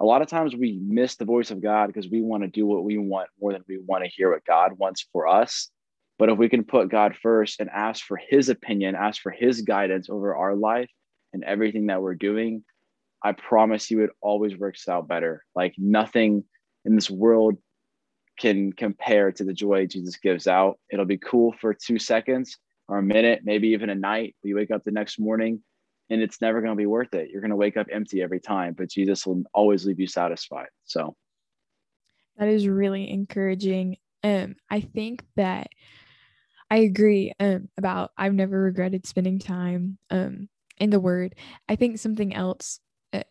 a 0.00 0.04
lot 0.04 0.22
of 0.22 0.28
times 0.28 0.54
we 0.54 0.80
miss 0.84 1.16
the 1.16 1.24
voice 1.24 1.50
of 1.50 1.62
God 1.62 1.86
because 1.86 2.08
we 2.08 2.20
want 2.20 2.42
to 2.42 2.48
do 2.48 2.66
what 2.66 2.84
we 2.84 2.98
want 2.98 3.28
more 3.40 3.52
than 3.52 3.64
we 3.68 3.78
want 3.78 4.04
to 4.04 4.10
hear 4.10 4.32
what 4.32 4.44
God 4.44 4.72
wants 4.76 5.06
for 5.12 5.28
us. 5.28 5.70
But 6.18 6.28
if 6.28 6.38
we 6.38 6.48
can 6.48 6.64
put 6.64 6.90
God 6.90 7.16
first 7.20 7.60
and 7.60 7.70
ask 7.70 8.04
for 8.04 8.16
his 8.16 8.48
opinion, 8.48 8.94
ask 8.94 9.20
for 9.20 9.30
his 9.30 9.62
guidance 9.62 10.08
over 10.08 10.34
our 10.34 10.54
life 10.54 10.90
and 11.32 11.44
everything 11.44 11.86
that 11.86 12.02
we're 12.02 12.14
doing, 12.14 12.64
I 13.22 13.32
promise 13.32 13.90
you 13.90 14.04
it 14.04 14.10
always 14.20 14.56
works 14.56 14.88
out 14.88 15.08
better. 15.08 15.44
Like 15.54 15.74
nothing 15.78 16.44
in 16.84 16.94
this 16.94 17.10
world 17.10 17.56
can 18.38 18.72
compare 18.72 19.32
to 19.32 19.44
the 19.44 19.52
joy 19.52 19.86
Jesus 19.86 20.16
gives 20.16 20.46
out. 20.46 20.78
It'll 20.90 21.04
be 21.04 21.18
cool 21.18 21.52
for 21.60 21.74
two 21.74 21.98
seconds 21.98 22.58
or 22.88 22.98
a 22.98 23.02
minute, 23.02 23.40
maybe 23.44 23.68
even 23.68 23.90
a 23.90 23.94
night. 23.94 24.34
You 24.42 24.56
wake 24.56 24.70
up 24.70 24.84
the 24.84 24.90
next 24.90 25.18
morning 25.18 25.62
and 26.10 26.20
it's 26.20 26.40
never 26.40 26.60
going 26.60 26.72
to 26.72 26.76
be 26.76 26.86
worth 26.86 27.14
it. 27.14 27.30
You're 27.30 27.40
going 27.40 27.50
to 27.50 27.56
wake 27.56 27.76
up 27.76 27.86
empty 27.90 28.22
every 28.22 28.40
time, 28.40 28.74
but 28.76 28.90
Jesus 28.90 29.26
will 29.26 29.42
always 29.54 29.86
leave 29.86 30.00
you 30.00 30.06
satisfied. 30.06 30.68
So 30.84 31.16
that 32.36 32.48
is 32.48 32.68
really 32.68 33.08
encouraging. 33.10 33.96
Um, 34.22 34.56
I 34.70 34.80
think 34.80 35.24
that 35.36 35.68
I 36.70 36.78
agree 36.78 37.32
um, 37.38 37.68
about 37.78 38.12
I've 38.16 38.34
never 38.34 38.60
regretted 38.60 39.06
spending 39.06 39.38
time 39.38 39.98
um, 40.10 40.48
in 40.78 40.90
the 40.90 41.00
Word. 41.00 41.36
I 41.68 41.76
think 41.76 41.98
something 41.98 42.34
else 42.34 42.80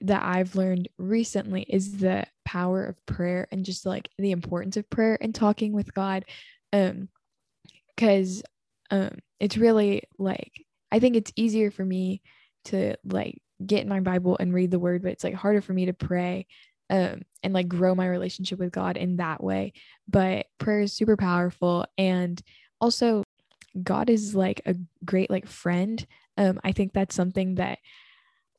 that 0.02 0.24
I've 0.24 0.56
learned 0.56 0.90
recently 0.98 1.64
is 1.64 1.98
the 1.98 2.26
power 2.46 2.86
of 2.86 3.06
prayer 3.06 3.48
and 3.52 3.66
just 3.66 3.86
like 3.86 4.10
the 4.18 4.32
importance 4.32 4.78
of 4.78 4.90
prayer 4.90 5.18
and 5.20 5.34
talking 5.34 5.74
with 5.74 5.94
God. 5.94 6.26
Um, 6.72 7.10
because 7.96 8.42
um, 8.92 9.18
it's 9.40 9.58
really 9.58 10.04
like 10.18 10.52
I 10.92 11.00
think 11.00 11.16
it's 11.16 11.34
easier 11.36 11.72
for 11.72 11.84
me 11.84 12.22
to 12.66 12.96
like 13.04 13.42
get 13.66 13.82
in 13.82 13.90
my 13.90 14.00
Bible 14.00 14.38
and 14.40 14.54
read 14.54 14.72
the 14.72 14.80
word, 14.80 15.02
but 15.02 15.12
it's 15.12 15.24
like 15.24 15.34
harder 15.34 15.62
for 15.62 15.74
me 15.74 15.88
to 15.88 15.94
pray 15.94 16.46
um, 16.90 17.24
and 17.42 17.54
like 17.54 17.68
grow 17.68 17.96
my 17.96 18.08
relationship 18.08 18.60
with 18.60 18.72
God 18.72 18.98
in 18.98 19.18
that 19.18 19.44
way. 19.44 19.74
But 20.08 20.48
prayer 20.60 20.82
is 20.82 20.94
super 20.94 21.18
powerful. 21.18 21.86
And 21.98 22.42
also, 22.80 23.24
God 23.82 24.10
is 24.10 24.36
like 24.36 24.62
a 24.66 24.76
great 25.04 25.32
like 25.32 25.48
friend. 25.48 26.06
Um, 26.38 26.60
I 26.64 26.74
think 26.74 26.94
that's 26.94 27.16
something 27.16 27.56
that 27.56 27.80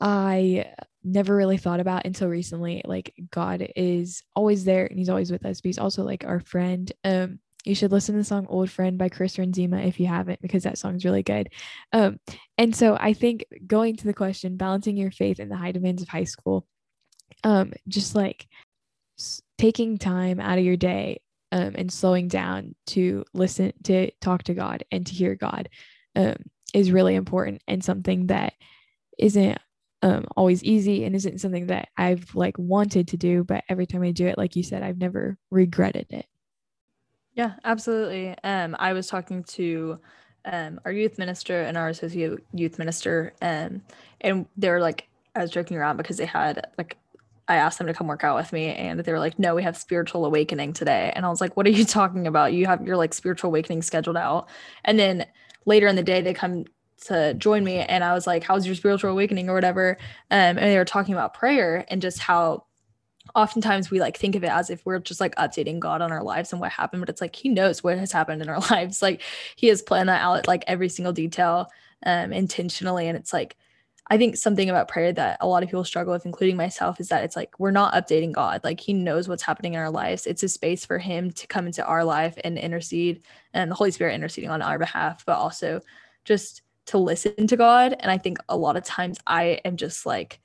I 0.01 0.73
never 1.05 1.37
really 1.37 1.59
thought 1.59 1.81
about 1.81 2.07
until 2.07 2.29
recently. 2.29 2.83
Like 2.85 3.15
God 3.31 3.69
is 3.77 4.23
always 4.35 4.65
there 4.65 4.87
and 4.87 4.99
he's 4.99 5.09
always 5.09 5.31
with 5.31 5.45
us, 5.45 5.61
but 5.61 5.69
he's 5.69 5.79
also 5.79 6.03
like 6.03 6.25
our 6.25 6.41
friend. 6.41 6.91
Um, 7.05 7.39
you 7.65 7.75
should 7.75 7.93
listen 7.93 8.15
to 8.15 8.21
the 8.21 8.25
song 8.25 8.47
Old 8.49 8.71
Friend 8.71 8.99
by 8.99 9.09
Chris 9.09 9.37
Renzema 9.37 9.87
if 9.87 9.99
you 9.99 10.07
haven't, 10.07 10.43
because 10.43 10.65
that 10.65 10.79
song's 10.79 11.05
really 11.05 11.23
good. 11.23 11.51
Um, 11.93 12.21
and 12.59 12.77
so 12.77 12.97
I 12.99 13.15
think 13.15 13.47
going 13.67 13.97
to 13.97 14.05
the 14.05 14.13
question, 14.13 14.57
balancing 14.57 14.97
your 14.97 15.11
faith 15.11 15.41
in 15.41 15.49
the 15.49 15.57
high 15.57 15.73
demands 15.73 16.03
of 16.03 16.09
high 16.09 16.25
school, 16.25 16.67
um, 17.43 17.73
just 17.89 18.15
like 18.15 18.47
taking 19.57 19.97
time 19.97 20.41
out 20.41 20.59
of 20.59 20.65
your 20.65 20.77
day 20.77 21.21
um, 21.53 21.73
and 21.77 21.91
slowing 21.91 22.29
down 22.29 22.75
to 22.89 23.25
listen, 23.33 23.73
to 23.85 24.11
talk 24.21 24.43
to 24.45 24.55
God 24.55 24.85
and 24.91 25.07
to 25.07 25.15
hear 25.15 25.35
God 25.35 25.71
um, 26.17 26.37
is 26.75 26.93
really 26.93 27.15
important 27.15 27.63
and 27.67 27.83
something 27.83 28.27
that 28.27 28.55
isn't 29.19 29.59
um, 30.05 30.27
always 30.37 30.63
easy 30.63 31.05
and 31.05 31.17
isn't 31.17 31.41
something 31.41 31.69
that 31.69 31.89
I've 31.97 32.35
like 32.35 32.59
wanted 32.59 33.09
to 33.09 33.17
do, 33.17 33.43
but 33.43 33.65
every 33.71 33.87
time 33.87 34.03
I 34.03 34.11
do 34.11 34.27
it, 34.27 34.37
like 34.37 34.55
you 34.55 34.63
said, 34.63 34.83
I've 34.83 34.99
never 34.99 35.39
regretted 35.51 36.07
it. 36.11 36.27
Yeah, 37.33 37.55
absolutely. 37.65 38.37
Um, 38.45 38.77
I 38.79 38.93
was 38.93 39.07
talking 39.07 39.45
to 39.45 39.99
um, 40.45 40.79
our 40.85 40.93
youth 40.93 41.17
minister 41.17 41.63
and 41.63 41.79
our 41.79 41.89
associate 41.89 42.39
youth 42.53 42.79
minister, 42.79 43.33
um, 43.41 43.81
and 44.21 44.45
they 44.59 44.69
were 44.69 44.81
like, 44.81 45.09
I 45.35 45.41
was 45.41 45.51
joking 45.51 45.79
around 45.79 45.97
because 45.97 46.19
they 46.19 46.27
had 46.27 46.67
like, 46.77 46.99
I 47.49 47.57
asked 47.57 47.79
them 47.79 47.87
to 47.87 47.95
come 47.95 48.07
work 48.07 48.25
out 48.25 48.37
with 48.37 48.53
me, 48.53 48.75
and 48.75 49.01
they 49.01 49.11
were 49.11 49.19
like, 49.19 49.39
"No, 49.39 49.55
we 49.55 49.63
have 49.63 49.77
spiritual 49.77 50.27
awakening 50.27 50.75
today," 50.75 51.13
and 51.17 51.27
I 51.27 51.31
was 51.31 51.41
like, 51.41 51.57
"What 51.57 51.67
are 51.67 51.71
you 51.71 51.85
talking 51.87 52.27
about? 52.27 52.53
You 52.53 52.67
have 52.67 52.87
your 52.87 52.97
like 52.97 53.15
spiritual 53.15 53.49
awakening 53.49 53.83
scheduled 53.83 54.17
out?" 54.19 54.49
And 54.85 54.99
then 54.99 55.27
later 55.67 55.87
in 55.87 55.97
the 55.97 56.03
day, 56.03 56.21
they 56.21 56.35
come 56.35 56.67
to 57.05 57.35
join 57.35 57.65
me, 57.65 57.79
and 57.79 58.05
I 58.05 58.15
was 58.15 58.27
like, 58.27 58.45
"How's 58.45 58.67
your 58.67 58.75
spiritual 58.75 59.11
awakening 59.11 59.49
or 59.49 59.55
whatever?" 59.55 59.97
Um, 60.31 60.59
and 60.59 60.59
they 60.59 60.79
were 60.79 60.85
talking 60.85 61.15
about 61.15 61.35
prayer 61.35 61.85
and 61.89 62.03
just 62.03 62.19
how 62.19 62.65
oftentimes 63.35 63.91
we 63.91 64.01
like 64.01 64.17
think 64.17 64.37
of 64.37 64.45
it 64.45 64.51
as 64.51 64.71
if 64.71 64.85
we're 64.85 64.99
just 64.99 65.21
like 65.21 65.35
updating 65.37 65.79
God 65.81 66.03
on 66.03 66.13
our 66.13 66.23
lives 66.23 66.53
and 66.53 66.61
what 66.61 66.73
happened, 66.73 67.01
but 67.01 67.09
it's 67.09 67.21
like 67.21 67.35
he 67.35 67.49
knows 67.49 67.83
what 67.83 67.99
has 67.99 68.13
happened 68.13 68.43
in 68.43 68.49
our 68.49 68.61
lives. 68.71 69.03
Like 69.03 69.23
he 69.57 69.69
has 69.69 69.83
planned 69.83 70.09
that 70.09 70.23
out 70.23 70.47
like 70.47 70.65
every 70.67 70.89
single 70.89 71.13
detail 71.13 71.71
um 72.07 72.33
intentionally. 72.33 73.09
And 73.09 73.17
it's 73.17 73.33
like 73.33 73.57
I 74.11 74.19
think 74.19 74.37
something 74.37 74.69
about 74.69 74.89
prayer 74.89 75.13
that 75.15 75.39
a 75.41 75.47
lot 75.47 75.63
of 75.63 75.71
people 75.71 75.85
struggle 75.85 76.13
with, 76.13 76.27
including 76.27 76.57
myself, 76.57 77.01
is 77.01 77.09
that 77.09 77.25
it's 77.25 77.37
like 77.37 77.59
we're 77.59 77.71
not 77.71 77.95
updating 77.95 78.33
God. 78.33 78.63
Like 78.63 78.81
He 78.81 78.93
knows 78.93 79.29
what's 79.29 79.43
happening 79.43 79.75
in 79.75 79.81
our 79.81 79.91
lives. 79.91 80.27
It's 80.27 80.43
a 80.43 80.49
space 80.49 80.85
for 80.85 80.99
Him 80.99 81.31
to 81.33 81.47
come 81.47 81.67
into 81.67 81.85
our 81.85 82.05
life 82.05 82.37
and 82.45 82.59
intercede, 82.59 83.23
and 83.55 83.71
the 83.71 83.75
Holy 83.75 83.91
Spirit 83.91 84.15
interceding 84.15 84.51
on 84.51 84.61
our 84.61 84.79
behalf, 84.79 85.25
but 85.25 85.39
also 85.39 85.81
just 86.25 86.63
to 86.87 86.99
listen 86.99 87.47
to 87.47 87.57
God. 87.57 87.97
And 88.01 88.11
I 88.11 88.19
think 88.19 88.39
a 88.49 88.57
lot 88.57 88.77
of 88.77 88.85
times 88.85 89.19
I 89.27 89.61
am 89.65 89.77
just 89.77 90.07
like, 90.07 90.41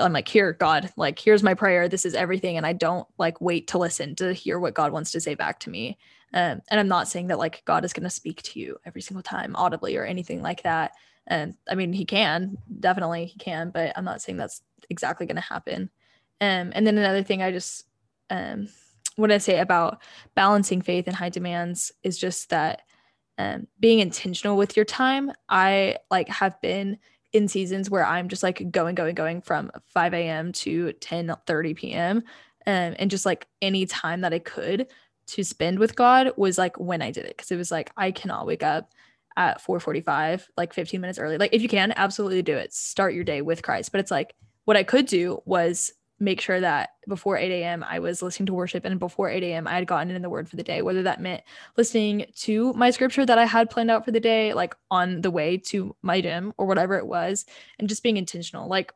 I'm 0.00 0.12
like, 0.12 0.28
here, 0.28 0.52
God, 0.52 0.92
like, 0.96 1.18
here's 1.18 1.42
my 1.42 1.54
prayer. 1.54 1.88
This 1.88 2.04
is 2.04 2.14
everything. 2.14 2.56
And 2.56 2.64
I 2.64 2.72
don't 2.72 3.06
like 3.18 3.40
wait 3.40 3.66
to 3.68 3.78
listen 3.78 4.14
to 4.16 4.32
hear 4.32 4.58
what 4.58 4.74
God 4.74 4.92
wants 4.92 5.10
to 5.12 5.20
say 5.20 5.34
back 5.34 5.58
to 5.60 5.70
me. 5.70 5.98
Um, 6.34 6.62
and 6.70 6.80
I'm 6.80 6.88
not 6.88 7.08
saying 7.08 7.26
that 7.26 7.38
like 7.38 7.64
God 7.64 7.84
is 7.84 7.92
going 7.92 8.04
to 8.04 8.10
speak 8.10 8.42
to 8.42 8.60
you 8.60 8.78
every 8.86 9.02
single 9.02 9.22
time 9.22 9.56
audibly 9.56 9.96
or 9.96 10.04
anything 10.04 10.40
like 10.40 10.62
that. 10.62 10.92
And 11.26 11.54
I 11.68 11.74
mean, 11.74 11.92
he 11.92 12.04
can 12.04 12.58
definitely, 12.80 13.26
he 13.26 13.38
can, 13.38 13.70
but 13.70 13.92
I'm 13.96 14.04
not 14.04 14.22
saying 14.22 14.38
that's 14.38 14.62
exactly 14.88 15.26
going 15.26 15.36
to 15.36 15.42
happen. 15.42 15.90
Um, 16.40 16.72
and 16.74 16.86
then 16.86 16.98
another 16.98 17.22
thing 17.22 17.42
I 17.42 17.50
just 17.50 17.84
um, 18.30 18.68
want 19.16 19.30
to 19.30 19.40
say 19.40 19.58
about 19.58 20.00
balancing 20.34 20.80
faith 20.80 21.06
and 21.06 21.16
high 21.16 21.28
demands 21.28 21.92
is 22.02 22.18
just 22.18 22.50
that 22.50 22.82
um, 23.42 23.66
being 23.80 23.98
intentional 23.98 24.56
with 24.56 24.76
your 24.76 24.84
time. 24.84 25.32
I 25.48 25.98
like 26.10 26.28
have 26.28 26.60
been 26.60 26.98
in 27.32 27.48
seasons 27.48 27.90
where 27.90 28.04
I'm 28.04 28.28
just 28.28 28.42
like 28.42 28.70
going, 28.70 28.94
going, 28.94 29.14
going 29.14 29.40
from 29.40 29.70
5 29.88 30.14
a.m. 30.14 30.52
to 30.52 30.92
10 30.92 31.34
30 31.46 31.74
p.m. 31.74 32.18
Um, 32.66 32.94
and 32.98 33.10
just 33.10 33.26
like 33.26 33.48
any 33.60 33.86
time 33.86 34.20
that 34.20 34.32
I 34.32 34.38
could 34.38 34.86
to 35.28 35.44
spend 35.44 35.78
with 35.78 35.96
God 35.96 36.32
was 36.36 36.58
like 36.58 36.78
when 36.78 37.02
I 37.02 37.10
did 37.10 37.24
it. 37.24 37.36
Cause 37.36 37.50
it 37.50 37.56
was 37.56 37.70
like 37.70 37.90
I 37.96 38.10
cannot 38.10 38.46
wake 38.46 38.62
up 38.62 38.92
at 39.36 39.62
4:45, 39.62 40.46
like 40.56 40.72
15 40.72 41.00
minutes 41.00 41.18
early. 41.18 41.38
Like 41.38 41.54
if 41.54 41.62
you 41.62 41.68
can, 41.68 41.92
absolutely 41.96 42.42
do 42.42 42.56
it. 42.56 42.72
Start 42.72 43.14
your 43.14 43.24
day 43.24 43.42
with 43.42 43.62
Christ. 43.62 43.92
But 43.92 44.00
it's 44.00 44.10
like 44.10 44.34
what 44.64 44.76
I 44.76 44.82
could 44.82 45.06
do 45.06 45.42
was 45.44 45.92
make 46.22 46.40
sure 46.40 46.60
that 46.60 46.90
before 47.08 47.36
8 47.36 47.50
a.m. 47.50 47.84
I 47.86 47.98
was 47.98 48.22
listening 48.22 48.46
to 48.46 48.54
worship 48.54 48.84
and 48.84 49.00
before 49.00 49.28
8 49.28 49.42
a.m. 49.42 49.66
I 49.66 49.74
had 49.74 49.88
gotten 49.88 50.12
in 50.12 50.22
the 50.22 50.30
word 50.30 50.48
for 50.48 50.54
the 50.54 50.62
day, 50.62 50.80
whether 50.80 51.02
that 51.02 51.20
meant 51.20 51.42
listening 51.76 52.26
to 52.36 52.72
my 52.74 52.90
scripture 52.90 53.26
that 53.26 53.38
I 53.38 53.44
had 53.44 53.70
planned 53.70 53.90
out 53.90 54.04
for 54.04 54.12
the 54.12 54.20
day, 54.20 54.54
like 54.54 54.76
on 54.88 55.20
the 55.22 55.32
way 55.32 55.56
to 55.56 55.96
my 56.00 56.20
gym 56.20 56.54
or 56.56 56.66
whatever 56.66 56.96
it 56.96 57.08
was, 57.08 57.44
and 57.80 57.88
just 57.88 58.04
being 58.04 58.16
intentional. 58.16 58.68
Like 58.68 58.92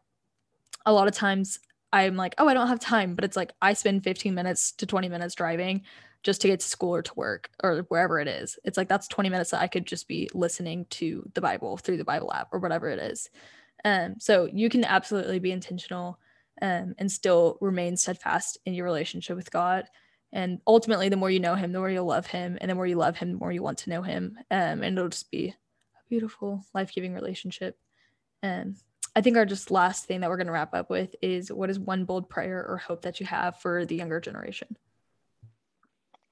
a 0.87 0.93
lot 0.93 1.09
of 1.09 1.15
times 1.15 1.59
I'm 1.93 2.15
like, 2.15 2.37
oh, 2.39 2.47
I 2.47 2.55
don't 2.55 2.69
have 2.69 2.79
time, 2.79 3.17
but 3.17 3.25
it's 3.25 3.37
like 3.37 3.53
I 3.61 3.73
spend 3.73 4.05
15 4.05 4.33
minutes 4.33 4.71
to 4.73 4.87
20 4.87 5.09
minutes 5.09 5.35
driving 5.35 5.83
just 6.23 6.41
to 6.43 6.49
get 6.49 6.61
to 6.61 6.67
school 6.67 6.95
or 6.95 7.03
to 7.03 7.15
work 7.17 7.51
or 7.65 7.81
wherever 7.89 8.21
it 8.21 8.29
is. 8.29 8.57
It's 8.65 8.77
like 8.77 8.89
that's 8.89 9.09
20 9.09 9.31
minutes 9.31 9.51
that 9.51 9.63
I 9.63 9.67
could 9.67 9.85
just 9.85 10.07
be 10.07 10.29
listening 10.33 10.87
to 10.91 11.29
the 11.35 11.41
Bible 11.41 11.77
through 11.77 11.97
the 11.97 12.05
Bible 12.05 12.33
app 12.33 12.49
or 12.53 12.61
whatever 12.61 12.89
it 12.89 13.01
is. 13.01 13.31
Um, 13.85 14.15
so 14.21 14.49
you 14.53 14.69
can 14.69 14.85
absolutely 14.85 15.41
be 15.41 15.51
intentional 15.51 16.21
um, 16.63 16.95
and 16.99 17.11
still 17.11 17.59
remain 17.61 17.97
steadfast 17.97 18.59
in 18.65 18.75
your 18.75 18.85
relationship 18.85 19.37
with 19.37 19.51
God. 19.51 19.87
And 20.33 20.61
ultimately, 20.67 21.09
the 21.09 21.17
more 21.17 21.31
you 21.31 21.41
know 21.41 21.55
Him, 21.55 21.73
the 21.73 21.79
more 21.79 21.91
you'll 21.91 22.07
love 22.07 22.27
Him, 22.27 22.59
and 22.61 22.71
the 22.71 22.75
more 22.75 22.87
you 22.87 22.97
love 22.97 23.17
Him, 23.17 23.33
the 23.33 23.39
more 23.39 23.53
you 23.53 23.63
want 23.63 23.79
to 23.79 23.91
know 23.91 24.03
Him, 24.03 24.39
um, 24.51 24.83
and 24.83 24.99
it'll 24.99 25.09
just 25.09 25.31
be 25.31 25.49
a 25.49 26.09
beautiful, 26.09 26.65
life 26.75 26.93
giving 26.93 27.15
relationship. 27.15 27.79
And 28.43 28.75
um, 28.75 28.77
I 29.15 29.23
think 29.23 29.37
our 29.37 29.47
just 29.47 29.71
last 29.71 30.05
thing 30.05 30.21
that 30.21 30.29
we're 30.29 30.37
going 30.37 30.49
to 30.49 30.53
wrap 30.53 30.75
up 30.75 30.91
with 30.91 31.15
is 31.23 31.51
what 31.51 31.71
is 31.71 31.79
one 31.79 32.05
bold 32.05 32.29
prayer 32.29 32.67
or 32.69 32.77
hope 32.77 33.03
that 33.03 33.19
you 33.19 33.27
have 33.27 33.61
for 33.61 33.87
the 33.87 33.97
younger 33.97 34.21
generation? 34.21 34.77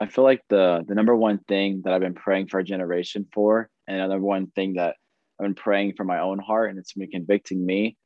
I 0.01 0.07
feel 0.07 0.25
like 0.25 0.43
the 0.49 0.85
the 0.87 0.95
number 0.95 1.15
one 1.17 1.39
thing 1.39 1.83
that 1.85 1.95
I've 1.95 2.01
been 2.01 2.15
praying 2.15 2.49
for 2.49 2.59
our 2.59 2.63
generation 2.63 3.27
for, 3.33 3.71
and 3.87 3.97
another 3.97 4.21
one 4.21 4.49
thing 4.49 4.75
that 4.75 4.97
I've 5.39 5.45
been 5.45 5.55
praying 5.55 5.95
for 5.97 6.05
my 6.05 6.21
own 6.21 6.39
heart, 6.39 6.71
and 6.71 6.79
it's 6.79 6.93
been 6.93 7.11
convicting 7.11 7.65
me, 7.65 7.97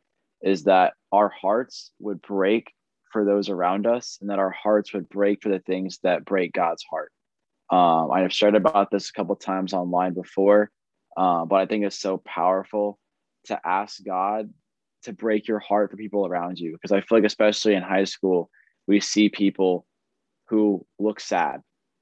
is 0.43 0.65
that 0.65 0.95
our 1.13 1.29
hearts 1.29 1.93
would 1.99 2.23
break 2.23 2.73
for 3.13 3.25
those 3.25 3.49
around 3.49 3.87
us, 3.87 4.19
and 4.21 4.31
that 4.31 4.39
our 4.39 4.51
hearts 4.51 4.93
would 4.93 5.09
break 5.09 5.43
for 5.43 5.49
the 5.49 5.61
things 5.61 5.99
that 6.03 6.25
break 6.25 6.53
God's 6.53 6.85
heart. 6.91 7.11
Um, 7.71 8.11
I've 8.11 8.33
shared 8.33 8.55
about 8.55 8.91
this 8.91 9.09
a 9.09 9.13
couple 9.13 9.35
times 9.37 9.73
online 9.73 10.15
before, 10.15 10.71
uh, 11.17 11.45
but 11.47 11.57
I 11.57 11.67
think 11.67 11.85
it's 11.85 11.99
so 11.99 12.19
powerful 12.19 12.99
to 13.47 13.59
ask 13.67 14.03
God 14.05 14.51
to 15.03 15.13
break 15.13 15.49
your 15.49 15.59
heart 15.59 15.91
for 15.91 15.97
people 15.97 16.27
around 16.27 16.59
you 16.59 16.73
because 16.73 16.93
i 16.93 17.01
feel 17.01 17.19
like 17.19 17.25
especially 17.25 17.75
in 17.75 17.83
high 17.83 18.05
school 18.05 18.51
we 18.87 19.01
see 19.01 19.29
people 19.29 19.87
who 20.49 20.85
look 20.99 21.21
sad 21.21 21.61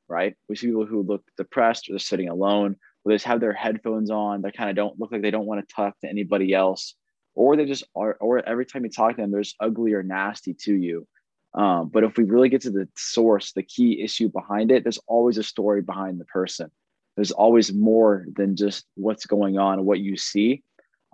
right 0.08 0.34
we 0.48 0.56
see 0.56 0.66
people 0.66 0.86
who 0.86 1.02
look 1.02 1.22
depressed 1.36 1.88
or 1.88 1.92
they're 1.92 1.98
sitting 1.98 2.28
alone 2.28 2.76
or 3.04 3.10
they 3.10 3.14
just 3.14 3.24
have 3.24 3.40
their 3.40 3.52
headphones 3.52 4.10
on 4.10 4.42
they 4.42 4.50
kind 4.50 4.70
of 4.70 4.76
don't 4.76 4.98
look 4.98 5.12
like 5.12 5.22
they 5.22 5.30
don't 5.30 5.46
want 5.46 5.66
to 5.66 5.74
talk 5.74 5.98
to 6.00 6.08
anybody 6.08 6.54
else 6.54 6.94
or 7.36 7.56
they 7.56 7.66
just 7.66 7.84
are 7.94 8.16
or 8.20 8.44
every 8.44 8.66
time 8.66 8.84
you 8.84 8.90
talk 8.90 9.14
to 9.14 9.22
them 9.22 9.30
there's 9.30 9.54
ugly 9.60 9.92
or 9.92 10.02
nasty 10.02 10.54
to 10.54 10.74
you. 10.74 11.06
Um, 11.54 11.88
but 11.88 12.02
if 12.02 12.18
we 12.18 12.24
really 12.24 12.48
get 12.48 12.62
to 12.62 12.70
the 12.70 12.88
source 12.96 13.52
the 13.52 13.62
key 13.62 14.02
issue 14.02 14.28
behind 14.28 14.72
it 14.72 14.82
there's 14.82 14.98
always 15.06 15.38
a 15.38 15.44
story 15.44 15.82
behind 15.82 16.20
the 16.20 16.24
person. 16.24 16.70
There's 17.14 17.32
always 17.32 17.72
more 17.72 18.26
than 18.34 18.56
just 18.56 18.84
what's 18.94 19.26
going 19.26 19.58
on 19.58 19.84
what 19.84 20.00
you 20.00 20.16
see. 20.16 20.64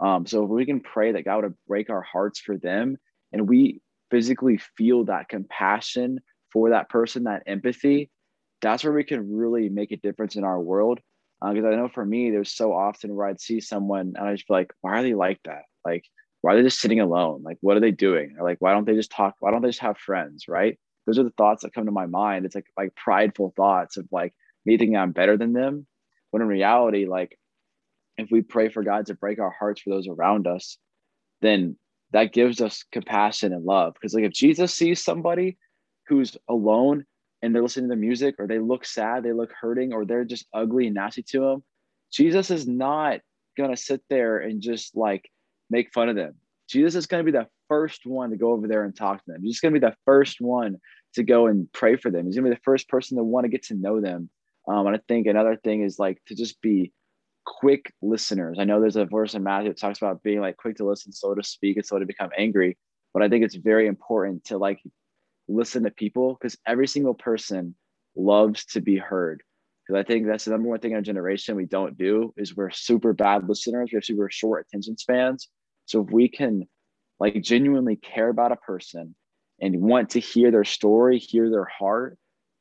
Um, 0.00 0.26
so 0.26 0.42
if 0.44 0.50
we 0.50 0.66
can 0.66 0.80
pray 0.80 1.12
that 1.12 1.24
God 1.24 1.44
would 1.44 1.54
break 1.68 1.90
our 1.90 2.02
hearts 2.02 2.40
for 2.40 2.56
them 2.56 2.96
and 3.32 3.48
we 3.48 3.80
physically 4.10 4.58
feel 4.76 5.04
that 5.04 5.28
compassion 5.28 6.20
for 6.52 6.70
that 6.70 6.88
person, 6.88 7.24
that 7.24 7.44
empathy, 7.46 8.10
that's 8.60 8.84
where 8.84 8.92
we 8.92 9.04
can 9.04 9.34
really 9.34 9.68
make 9.68 9.92
a 9.92 9.96
difference 9.96 10.36
in 10.36 10.44
our 10.44 10.60
world. 10.60 11.00
Because 11.42 11.64
uh, 11.64 11.68
I 11.68 11.76
know 11.76 11.88
for 11.88 12.04
me, 12.04 12.30
there's 12.30 12.52
so 12.52 12.72
often 12.72 13.14
where 13.14 13.26
I'd 13.26 13.40
see 13.40 13.60
someone 13.60 14.14
and 14.16 14.28
I 14.28 14.34
just 14.34 14.48
be 14.48 14.54
like, 14.54 14.72
why 14.80 14.98
are 14.98 15.02
they 15.02 15.14
like 15.14 15.40
that? 15.44 15.62
Like, 15.84 16.04
why 16.40 16.52
are 16.52 16.56
they 16.56 16.62
just 16.62 16.80
sitting 16.80 17.00
alone? 17.00 17.42
Like, 17.42 17.58
what 17.60 17.76
are 17.76 17.80
they 17.80 17.90
doing? 17.90 18.36
Or 18.38 18.48
like, 18.48 18.58
why 18.60 18.72
don't 18.72 18.86
they 18.86 18.94
just 18.94 19.10
talk? 19.10 19.34
Why 19.40 19.50
don't 19.50 19.62
they 19.62 19.68
just 19.68 19.80
have 19.80 19.98
friends? 19.98 20.46
Right? 20.48 20.78
Those 21.06 21.18
are 21.18 21.24
the 21.24 21.30
thoughts 21.30 21.62
that 21.62 21.74
come 21.74 21.86
to 21.86 21.92
my 21.92 22.06
mind. 22.06 22.44
It's 22.44 22.54
like 22.54 22.66
like 22.76 22.94
prideful 22.94 23.52
thoughts 23.56 23.96
of 23.96 24.06
like 24.12 24.34
me 24.64 24.78
thinking 24.78 24.96
I'm 24.96 25.12
better 25.12 25.36
than 25.36 25.52
them. 25.52 25.86
When 26.30 26.42
in 26.42 26.48
reality, 26.48 27.06
like 27.06 27.38
if 28.16 28.30
we 28.30 28.42
pray 28.42 28.68
for 28.68 28.82
God 28.82 29.06
to 29.06 29.14
break 29.14 29.38
our 29.38 29.50
hearts 29.50 29.82
for 29.82 29.90
those 29.90 30.08
around 30.08 30.46
us, 30.46 30.78
then 31.40 31.76
that 32.12 32.32
gives 32.32 32.60
us 32.60 32.84
compassion 32.92 33.52
and 33.52 33.64
love. 33.64 33.94
Because 33.94 34.14
like 34.14 34.24
if 34.24 34.32
Jesus 34.32 34.74
sees 34.74 35.02
somebody 35.02 35.56
who's 36.06 36.36
alone 36.48 37.04
and 37.42 37.54
they're 37.54 37.62
listening 37.62 37.88
to 37.88 37.94
the 37.94 38.00
music 38.00 38.36
or 38.38 38.46
they 38.46 38.58
look 38.58 38.84
sad, 38.84 39.22
they 39.22 39.32
look 39.32 39.52
hurting, 39.52 39.92
or 39.92 40.04
they're 40.04 40.24
just 40.24 40.46
ugly 40.54 40.86
and 40.86 40.94
nasty 40.94 41.22
to 41.22 41.44
him, 41.44 41.64
Jesus 42.12 42.50
is 42.50 42.66
not 42.66 43.20
gonna 43.56 43.76
sit 43.76 44.02
there 44.08 44.38
and 44.38 44.60
just 44.60 44.96
like 44.96 45.28
make 45.70 45.92
fun 45.92 46.08
of 46.08 46.16
them. 46.16 46.34
Jesus 46.68 46.94
is 46.94 47.06
gonna 47.06 47.24
be 47.24 47.32
the 47.32 47.48
first 47.68 48.06
one 48.06 48.30
to 48.30 48.36
go 48.36 48.52
over 48.52 48.68
there 48.68 48.84
and 48.84 48.94
talk 48.94 49.24
to 49.24 49.32
them. 49.32 49.42
He's 49.42 49.60
gonna 49.60 49.72
be 49.72 49.78
the 49.78 49.96
first 50.04 50.40
one 50.40 50.76
to 51.14 51.22
go 51.22 51.46
and 51.46 51.70
pray 51.72 51.96
for 51.96 52.10
them. 52.10 52.26
He's 52.26 52.36
gonna 52.36 52.48
be 52.48 52.54
the 52.54 52.60
first 52.62 52.88
person 52.88 53.16
to 53.16 53.24
want 53.24 53.44
to 53.44 53.50
get 53.50 53.64
to 53.64 53.74
know 53.74 54.00
them. 54.00 54.30
Um, 54.68 54.86
and 54.86 54.96
I 54.96 55.00
think 55.08 55.26
another 55.26 55.56
thing 55.56 55.82
is 55.82 55.98
like 55.98 56.22
to 56.26 56.34
just 56.34 56.60
be 56.62 56.92
quick 57.44 57.92
listeners. 58.00 58.58
I 58.60 58.64
know 58.64 58.80
there's 58.80 58.96
a 58.96 59.04
verse 59.04 59.34
in 59.34 59.42
Matthew 59.42 59.70
that 59.70 59.80
talks 59.80 59.98
about 59.98 60.22
being 60.22 60.40
like 60.40 60.56
quick 60.56 60.76
to 60.76 60.86
listen, 60.86 61.12
slow 61.12 61.34
to 61.34 61.42
speak, 61.42 61.76
and 61.76 61.84
slow 61.84 61.98
to 61.98 62.06
become 62.06 62.30
angry. 62.36 62.78
But 63.12 63.22
I 63.22 63.28
think 63.28 63.44
it's 63.44 63.56
very 63.56 63.86
important 63.86 64.44
to 64.44 64.58
like 64.58 64.80
listen 65.54 65.84
to 65.84 65.90
people 65.90 66.34
because 66.34 66.56
every 66.66 66.86
single 66.86 67.14
person 67.14 67.74
loves 68.16 68.64
to 68.66 68.80
be 68.80 68.96
heard. 68.96 69.42
Because 69.86 70.00
I 70.00 70.04
think 70.04 70.26
that's 70.26 70.44
the 70.44 70.52
number 70.52 70.68
one 70.68 70.78
thing 70.78 70.92
in 70.92 70.96
our 70.96 71.02
generation 71.02 71.56
we 71.56 71.66
don't 71.66 71.98
do 71.98 72.32
is 72.36 72.56
we're 72.56 72.70
super 72.70 73.12
bad 73.12 73.48
listeners. 73.48 73.90
We 73.92 73.96
have 73.96 74.04
super 74.04 74.30
short 74.30 74.66
attention 74.66 74.96
spans. 74.96 75.48
So 75.86 76.02
if 76.02 76.10
we 76.10 76.28
can 76.28 76.68
like 77.18 77.42
genuinely 77.42 77.96
care 77.96 78.28
about 78.28 78.52
a 78.52 78.56
person 78.56 79.14
and 79.60 79.80
want 79.80 80.10
to 80.10 80.20
hear 80.20 80.50
their 80.50 80.64
story, 80.64 81.18
hear 81.18 81.50
their 81.50 81.64
heart, 81.64 82.16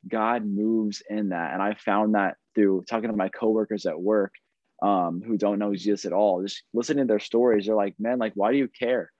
God 0.08 0.46
moves 0.46 1.04
in 1.10 1.30
that. 1.30 1.54
And 1.54 1.62
I 1.62 1.76
found 1.76 2.16
that 2.16 2.38
through 2.56 2.84
talking 2.90 3.10
to 3.10 3.16
my 3.16 3.30
coworkers 3.30 3.86
at 3.86 4.00
work 4.00 4.34
um, 4.82 5.22
who 5.26 5.38
don't 5.38 5.60
know 5.60 5.76
Jesus 5.76 6.06
at 6.06 6.14
all. 6.14 6.42
Just 6.42 6.64
listening 6.74 7.06
to 7.06 7.12
their 7.12 7.20
stories, 7.20 7.66
they're 7.66 7.76
like, 7.76 7.96
man, 8.00 8.18
like, 8.18 8.34
why 8.36 8.52
do 8.52 8.58
you 8.58 8.68
care? 8.68 9.12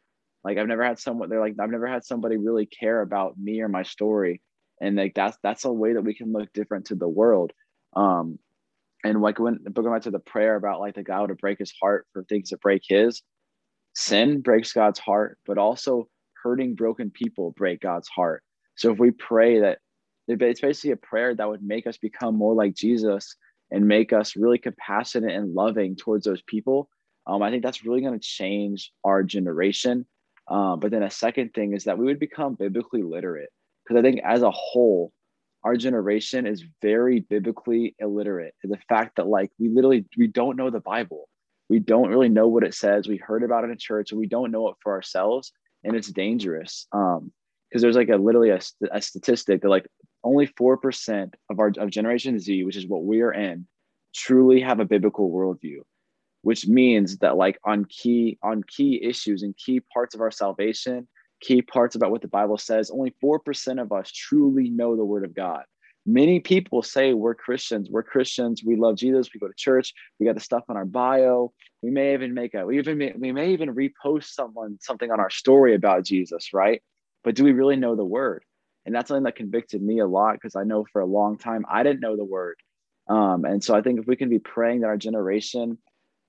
Like, 0.44 0.58
I've 0.58 0.68
never 0.68 0.84
had 0.84 1.00
someone, 1.00 1.30
they're 1.30 1.40
like, 1.40 1.56
I've 1.60 1.70
never 1.70 1.88
had 1.88 2.04
somebody 2.04 2.38
really 2.38 2.66
care 2.66 3.02
about 3.02 3.38
me 3.38 3.62
or 3.62 3.68
my 3.68 3.84
story. 3.84 4.42
And 4.82 4.96
like, 4.96 5.14
that's, 5.14 5.38
that's 5.44 5.66
a 5.66 5.72
way 5.72 5.94
that 5.94 6.04
we 6.04 6.16
can 6.16 6.32
look 6.32 6.52
different 6.54 6.86
to 6.88 6.96
the 6.96 7.08
world. 7.08 7.52
Um, 7.96 8.40
and 9.04 9.22
like 9.22 9.40
when 9.40 9.60
going 9.74 9.92
back 9.92 10.04
to 10.04 10.12
the 10.12 10.20
prayer 10.20 10.56
about 10.56 10.80
like 10.80 10.96
the 10.96 11.04
God 11.04 11.28
to 11.28 11.36
break 11.36 11.60
his 11.60 11.74
heart 11.82 12.08
for 12.14 12.24
things 12.24 12.50
that 12.50 12.62
break 12.62 12.82
his, 12.88 13.22
sin 13.94 14.42
breaks 14.42 14.74
God's 14.74 15.00
heart, 15.00 15.38
but 15.46 15.58
also 15.58 16.08
hurting 16.44 16.76
broken 16.76 17.12
people 17.12 17.54
break 17.56 17.82
God's 17.82 18.08
heart. 18.08 18.44
So 18.76 18.92
if 18.92 19.00
we 19.00 19.12
pray 19.12 19.60
that 19.60 19.80
it's 20.28 20.62
basically 20.62 20.92
a 20.92 20.98
prayer 20.98 21.36
that 21.36 21.48
would 21.48 21.64
make 21.64 21.88
us 21.88 21.98
become 21.98 22.36
more 22.36 22.54
like 22.54 22.74
Jesus 22.74 23.36
and 23.72 23.88
make 23.88 24.14
us 24.14 24.36
really 24.36 24.58
compassionate 24.58 25.36
and 25.36 25.54
loving 25.54 25.96
towards 25.96 26.26
those 26.26 26.42
people. 26.44 26.90
Um, 27.28 27.42
I 27.42 27.50
think 27.50 27.64
that's 27.64 27.86
really 27.86 28.02
going 28.02 28.20
to 28.20 28.26
change 28.26 28.92
our 29.04 29.24
generation. 29.24 30.06
Um, 30.52 30.82
but 30.82 30.92
then 30.92 31.02
a 31.02 31.10
second 31.10 31.54
thing 31.54 31.74
is 31.74 31.86
that 31.86 31.98
we 31.98 32.06
would 32.06 32.20
become 32.20 32.56
biblically 32.56 33.04
literate 33.04 33.50
because 33.84 33.98
I 33.98 34.04
think 34.04 34.20
as 34.24 34.42
a 34.42 34.52
whole, 34.52 35.14
our 35.64 35.78
generation 35.78 36.46
is 36.46 36.66
very 36.82 37.22
biblically 37.22 37.96
illiterate. 38.00 38.54
the 38.62 38.78
fact 38.90 39.16
that 39.16 39.28
like 39.28 39.50
we 39.60 39.70
literally 39.70 40.06
we 40.18 40.28
don't 40.28 40.58
know 40.58 40.70
the 40.70 40.82
Bible, 40.82 41.30
we 41.70 41.80
don't 41.80 42.10
really 42.10 42.28
know 42.28 42.50
what 42.50 42.66
it 42.66 42.74
says. 42.74 43.08
We 43.08 43.16
heard 43.16 43.44
about 43.44 43.64
it 43.64 43.70
in 43.70 43.78
church, 43.78 44.12
and 44.12 44.20
we 44.20 44.28
don't 44.28 44.52
know 44.52 44.68
it 44.68 44.76
for 44.84 44.92
ourselves, 44.92 45.54
and 45.86 45.96
it's 45.96 46.10
dangerous. 46.10 46.86
Um, 46.92 47.32
because 47.70 47.82
there's 47.82 47.96
like 47.96 48.10
a 48.10 48.18
literally 48.18 48.50
a, 48.50 48.60
a 48.92 49.02
statistic 49.02 49.62
that 49.62 49.70
like 49.70 49.88
only 50.26 50.48
4% 50.48 51.34
of 51.50 51.60
our 51.60 51.72
of 51.78 51.90
generation 51.90 52.38
z 52.38 52.66
which 52.66 52.76
is 52.76 52.86
what 52.86 53.06
we 53.06 53.22
are 53.22 53.32
in 53.32 53.66
truly 54.14 54.60
have 54.60 54.82
a 54.82 54.86
biblical 54.86 55.32
worldview 55.32 55.80
which 56.42 56.68
means 56.68 57.18
that 57.18 57.38
like 57.38 57.60
on 57.64 57.86
key 57.86 58.38
on 58.44 58.64
key 58.64 59.02
issues 59.04 59.44
and 59.44 59.56
key 59.58 59.80
parts 59.94 60.16
of 60.16 60.22
our 60.22 60.32
salvation 60.32 61.08
key 61.42 61.62
parts 61.62 61.96
about 61.96 62.12
what 62.12 62.22
the 62.22 62.28
bible 62.28 62.58
says 62.58 62.92
only 62.92 63.14
4% 63.24 63.82
of 63.82 63.92
us 63.92 64.12
truly 64.12 64.70
know 64.70 64.96
the 64.96 65.06
word 65.06 65.26
of 65.26 65.34
god. 65.34 65.64
Many 66.06 66.40
people 66.40 66.82
say 66.82 67.14
we're 67.14 67.36
christians. 67.36 67.90
We're 67.90 68.04
christians. 68.04 68.64
We 68.64 68.76
love 68.76 68.96
jesus. 68.96 69.30
We 69.34 69.40
go 69.40 69.48
to 69.48 69.54
church. 69.56 69.94
We 70.20 70.26
got 70.26 70.36
the 70.36 70.42
stuff 70.42 70.64
on 70.68 70.78
our 70.78 70.86
bio. 70.86 71.54
We 71.84 71.92
may 71.92 72.14
even 72.14 72.34
make 72.34 72.54
a 72.54 72.66
we 72.66 72.80
even 72.80 72.98
may, 72.98 73.14
we 73.16 73.32
may 73.32 73.52
even 73.52 73.76
repost 73.76 74.26
someone 74.26 74.78
something 74.82 75.12
on 75.12 75.20
our 75.20 75.30
story 75.30 75.76
about 75.76 76.06
jesus 76.06 76.54
right? 76.54 76.82
But 77.24 77.36
do 77.36 77.44
we 77.44 77.52
really 77.52 77.76
know 77.76 77.96
the 77.96 78.06
word? 78.06 78.44
And 78.86 78.96
that's 78.96 79.10
something 79.10 79.26
that 79.26 79.36
convicted 79.36 79.82
me 79.82 80.00
a 80.00 80.08
lot 80.08 80.34
because 80.34 80.56
I 80.56 80.64
know 80.64 80.86
for 80.92 81.02
a 81.02 81.06
long 81.06 81.38
time 81.38 81.66
I 81.70 81.84
didn't 81.84 82.00
know 82.00 82.18
the 82.18 82.26
word. 82.26 82.56
Um, 83.08 83.46
and 83.46 83.64
so 83.64 83.76
I 83.76 83.82
think 83.82 84.00
if 84.00 84.08
we 84.08 84.16
can 84.16 84.30
be 84.30 84.40
praying 84.40 84.82
that 84.82 84.88
our 84.88 84.98
generation 84.98 85.78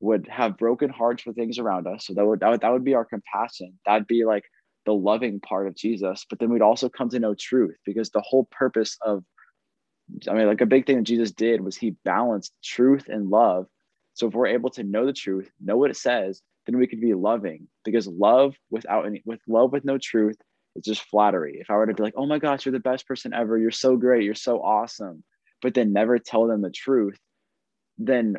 would 0.02 0.28
have 0.28 0.58
broken 0.58 0.90
hearts 0.90 1.22
for 1.22 1.32
things 1.32 1.58
around 1.58 1.86
us, 1.86 2.06
so 2.06 2.14
that 2.14 2.26
would, 2.26 2.40
that 2.40 2.50
would 2.50 2.60
that 2.60 2.72
would 2.72 2.84
be 2.84 2.94
our 2.94 3.04
compassion. 3.04 3.78
That'd 3.86 4.06
be 4.06 4.24
like 4.24 4.44
the 4.84 4.92
loving 4.92 5.40
part 5.40 5.66
of 5.68 5.76
Jesus. 5.76 6.26
But 6.28 6.38
then 6.38 6.50
we'd 6.50 6.62
also 6.62 6.88
come 6.88 7.08
to 7.10 7.20
know 7.20 7.34
truth 7.34 7.76
because 7.86 8.10
the 8.10 8.20
whole 8.20 8.48
purpose 8.50 8.98
of 9.00 9.24
I 10.28 10.34
mean, 10.34 10.46
like 10.46 10.60
a 10.60 10.66
big 10.66 10.86
thing 10.86 10.96
that 10.96 11.04
Jesus 11.04 11.30
did 11.30 11.60
was 11.60 11.76
he 11.76 11.96
balanced 12.04 12.52
truth 12.62 13.06
and 13.08 13.30
love. 13.30 13.66
So 14.14 14.26
if 14.26 14.34
we're 14.34 14.48
able 14.48 14.70
to 14.70 14.82
know 14.82 15.06
the 15.06 15.12
truth, 15.12 15.50
know 15.60 15.78
what 15.78 15.90
it 15.90 15.96
says, 15.96 16.42
then 16.66 16.76
we 16.76 16.86
could 16.86 17.00
be 17.00 17.14
loving 17.14 17.68
because 17.84 18.06
love 18.06 18.54
without 18.70 19.06
any 19.06 19.22
with 19.24 19.40
love 19.46 19.72
with 19.72 19.84
no 19.84 19.98
truth 19.98 20.36
it's 20.74 20.86
just 20.88 21.08
flattery. 21.08 21.58
If 21.60 21.70
I 21.70 21.74
were 21.74 21.86
to 21.86 21.94
be 21.94 22.02
like, 22.02 22.14
oh 22.16 22.26
my 22.26 22.38
gosh, 22.38 22.64
you're 22.64 22.72
the 22.72 22.80
best 22.80 23.06
person 23.06 23.34
ever, 23.34 23.58
you're 23.58 23.70
so 23.70 23.96
great, 23.96 24.24
you're 24.24 24.34
so 24.34 24.62
awesome, 24.62 25.22
but 25.60 25.74
then 25.74 25.92
never 25.92 26.18
tell 26.18 26.46
them 26.46 26.62
the 26.62 26.70
truth, 26.70 27.18
then 27.98 28.36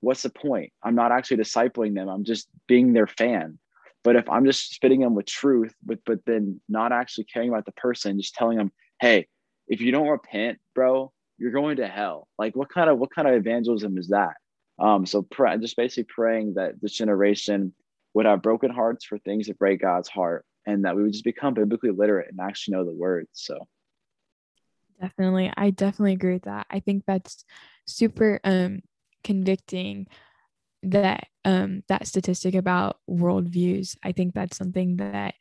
what's 0.00 0.22
the 0.22 0.30
point? 0.30 0.72
I'm 0.82 0.94
not 0.94 1.12
actually 1.12 1.38
discipling 1.38 1.94
them. 1.94 2.08
I'm 2.08 2.24
just 2.24 2.48
being 2.66 2.92
their 2.92 3.06
fan. 3.06 3.58
But 4.02 4.16
if 4.16 4.28
I'm 4.30 4.46
just 4.46 4.72
spitting 4.74 5.00
them 5.00 5.14
with 5.14 5.26
truth, 5.26 5.74
but 5.84 5.98
but 6.06 6.20
then 6.26 6.60
not 6.68 6.92
actually 6.92 7.24
caring 7.24 7.50
about 7.50 7.66
the 7.66 7.72
person, 7.72 8.18
just 8.18 8.34
telling 8.34 8.56
them, 8.56 8.72
hey, 9.00 9.28
if 9.68 9.80
you 9.80 9.92
don't 9.92 10.08
repent, 10.08 10.58
bro, 10.74 11.12
you're 11.38 11.52
going 11.52 11.76
to 11.76 11.86
hell. 11.86 12.26
Like 12.38 12.56
what 12.56 12.70
kind 12.70 12.88
of 12.88 12.98
what 12.98 13.14
kind 13.14 13.28
of 13.28 13.34
evangelism 13.34 13.98
is 13.98 14.08
that? 14.08 14.34
Um, 14.78 15.04
so 15.04 15.22
pray, 15.22 15.58
just 15.58 15.76
basically 15.76 16.04
praying 16.04 16.54
that 16.54 16.80
this 16.80 16.92
generation 16.92 17.74
would 18.14 18.26
have 18.26 18.42
broken 18.42 18.70
hearts 18.70 19.04
for 19.04 19.18
things 19.18 19.46
that 19.46 19.58
break 19.58 19.82
God's 19.82 20.08
heart 20.08 20.44
and 20.66 20.84
that 20.84 20.96
we 20.96 21.02
would 21.02 21.12
just 21.12 21.24
become 21.24 21.54
biblically 21.54 21.90
literate 21.90 22.28
and 22.30 22.40
actually 22.40 22.76
know 22.76 22.84
the 22.84 22.92
words. 22.92 23.28
So 23.32 23.68
definitely, 25.00 25.52
I 25.56 25.70
definitely 25.70 26.14
agree 26.14 26.34
with 26.34 26.44
that. 26.44 26.66
I 26.70 26.80
think 26.80 27.04
that's 27.06 27.44
super 27.86 28.40
um 28.44 28.80
convicting 29.24 30.06
that 30.82 31.26
um 31.44 31.82
that 31.88 32.06
statistic 32.06 32.54
about 32.54 32.98
worldviews. 33.08 33.96
I 34.02 34.12
think 34.12 34.34
that's 34.34 34.56
something 34.56 34.96
that 34.96 35.34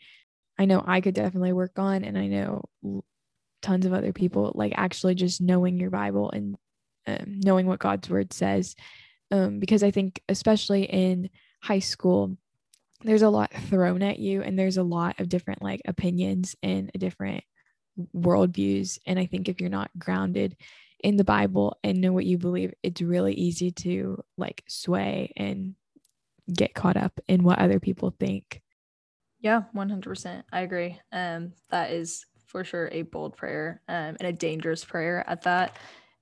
I 0.58 0.65
know 0.65 0.84
I 0.86 1.02
could 1.02 1.13
definitely 1.15 1.54
work 1.54 1.80
on, 1.80 2.04
and 2.04 2.18
I 2.18 2.28
know 2.28 2.63
tons 3.62 3.86
of 3.86 3.94
other 3.94 4.13
people 4.13 4.52
like 4.56 4.74
actually 4.76 5.15
just 5.15 5.42
knowing 5.42 5.78
your 5.80 5.89
Bible 5.89 6.32
and 6.32 6.56
um, 7.08 7.39
knowing 7.39 7.65
what 7.65 7.80
God's 7.80 8.10
word 8.10 8.34
says. 8.34 8.76
Um, 9.32 9.60
because 9.60 9.84
I 9.84 9.92
think, 9.92 10.22
especially 10.28 10.84
in 10.84 11.30
high 11.62 11.80
school, 11.80 12.38
there's 13.04 13.22
a 13.22 13.30
lot 13.30 13.54
thrown 13.54 14.04
at 14.04 14.20
you, 14.20 14.42
and 14.42 14.58
there's 14.58 14.78
a 14.78 14.84
lot 14.84 15.20
of 15.20 15.30
different 15.30 15.62
like 15.62 15.82
opinions 15.88 16.56
and 16.62 16.92
different 16.98 17.44
worldviews. 18.15 19.00
And 19.06 19.20
I 19.20 19.26
think 19.26 19.48
if 19.48 19.62
you're 19.62 19.70
not 19.70 19.92
grounded 19.98 20.56
in 21.03 21.17
the 21.17 21.23
Bible 21.23 21.77
and 21.83 22.01
know 22.01 22.12
what 22.12 22.25
you 22.25 22.38
believe, 22.38 22.73
it's 22.83 23.01
really 23.01 23.33
easy 23.33 23.71
to 23.71 24.23
like 24.38 24.63
sway 24.67 25.33
and 25.38 25.75
get 26.53 26.73
caught 26.73 26.97
up 26.97 27.19
in 27.27 27.43
what 27.43 27.59
other 27.59 27.79
people 27.79 28.13
think. 28.19 28.62
Yeah, 29.39 29.63
100%. 29.75 30.43
I 30.51 30.62
agree. 30.62 30.99
Um, 31.12 31.53
that 31.69 31.91
is 31.91 32.25
for 32.45 32.63
sure 32.63 32.89
a 32.91 33.03
bold 33.03 33.38
prayer 33.38 33.81
um, 33.88 34.17
and 34.19 34.23
a 34.23 34.33
dangerous 34.33 34.83
prayer 34.83 35.23
at 35.27 35.43
that. 35.43 35.77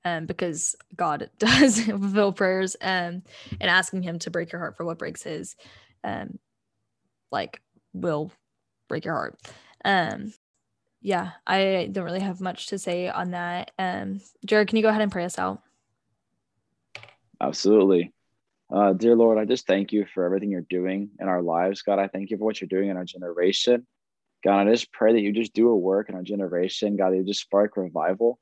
Um, 0.06 0.26
because 0.26 0.76
God 0.96 1.30
does 1.40 1.82
fulfill 1.82 2.32
prayers 2.32 2.78
um, 2.82 3.24
and 3.60 3.70
asking 3.70 4.04
Him 4.04 4.20
to 4.20 4.32
break 4.32 4.52
your 4.52 4.60
heart 4.60 4.78
for 4.78 4.86
what 4.86 5.00
breaks 5.00 5.24
His, 5.24 5.56
um, 6.04 6.40
like, 7.32 7.62
will 7.94 8.32
break 8.88 9.04
your 9.04 9.16
heart. 9.16 9.38
Um, 9.84 10.34
yeah, 11.08 11.32
I 11.48 11.88
don't 11.90 12.04
really 12.04 12.20
have 12.20 12.42
much 12.42 12.68
to 12.68 12.78
say 12.78 13.08
on 13.08 13.32
that. 13.32 13.72
Um, 13.80 14.20
Jared, 14.46 14.68
can 14.68 14.76
you 14.76 14.84
go 14.84 14.90
ahead 14.90 15.02
and 15.02 15.10
pray 15.10 15.24
us 15.24 15.40
out? 15.40 15.62
Absolutely. 17.40 18.12
Uh, 18.70 18.92
dear 18.92 19.16
Lord, 19.16 19.38
I 19.38 19.46
just 19.46 19.66
thank 19.66 19.94
you 19.94 20.06
for 20.14 20.26
everything 20.26 20.52
you're 20.52 20.66
doing 20.70 21.12
in 21.22 21.30
our 21.30 21.42
lives. 21.42 21.82
God, 21.82 21.98
I 21.98 22.10
thank 22.10 22.30
you 22.30 22.38
for 22.38 22.44
what 22.44 22.60
you're 22.60 22.68
doing 22.68 22.90
in 22.90 22.98
our 22.98 23.06
generation. 23.06 23.88
God, 24.44 24.68
I 24.68 24.70
just 24.70 24.92
pray 24.92 25.14
that 25.14 25.22
you 25.22 25.32
just 25.32 25.54
do 25.54 25.70
a 25.70 25.78
work 25.78 26.10
in 26.10 26.16
our 26.16 26.24
generation. 26.24 26.98
God, 26.98 27.16
you 27.16 27.24
just 27.24 27.40
spark 27.40 27.78
revival. 27.78 28.38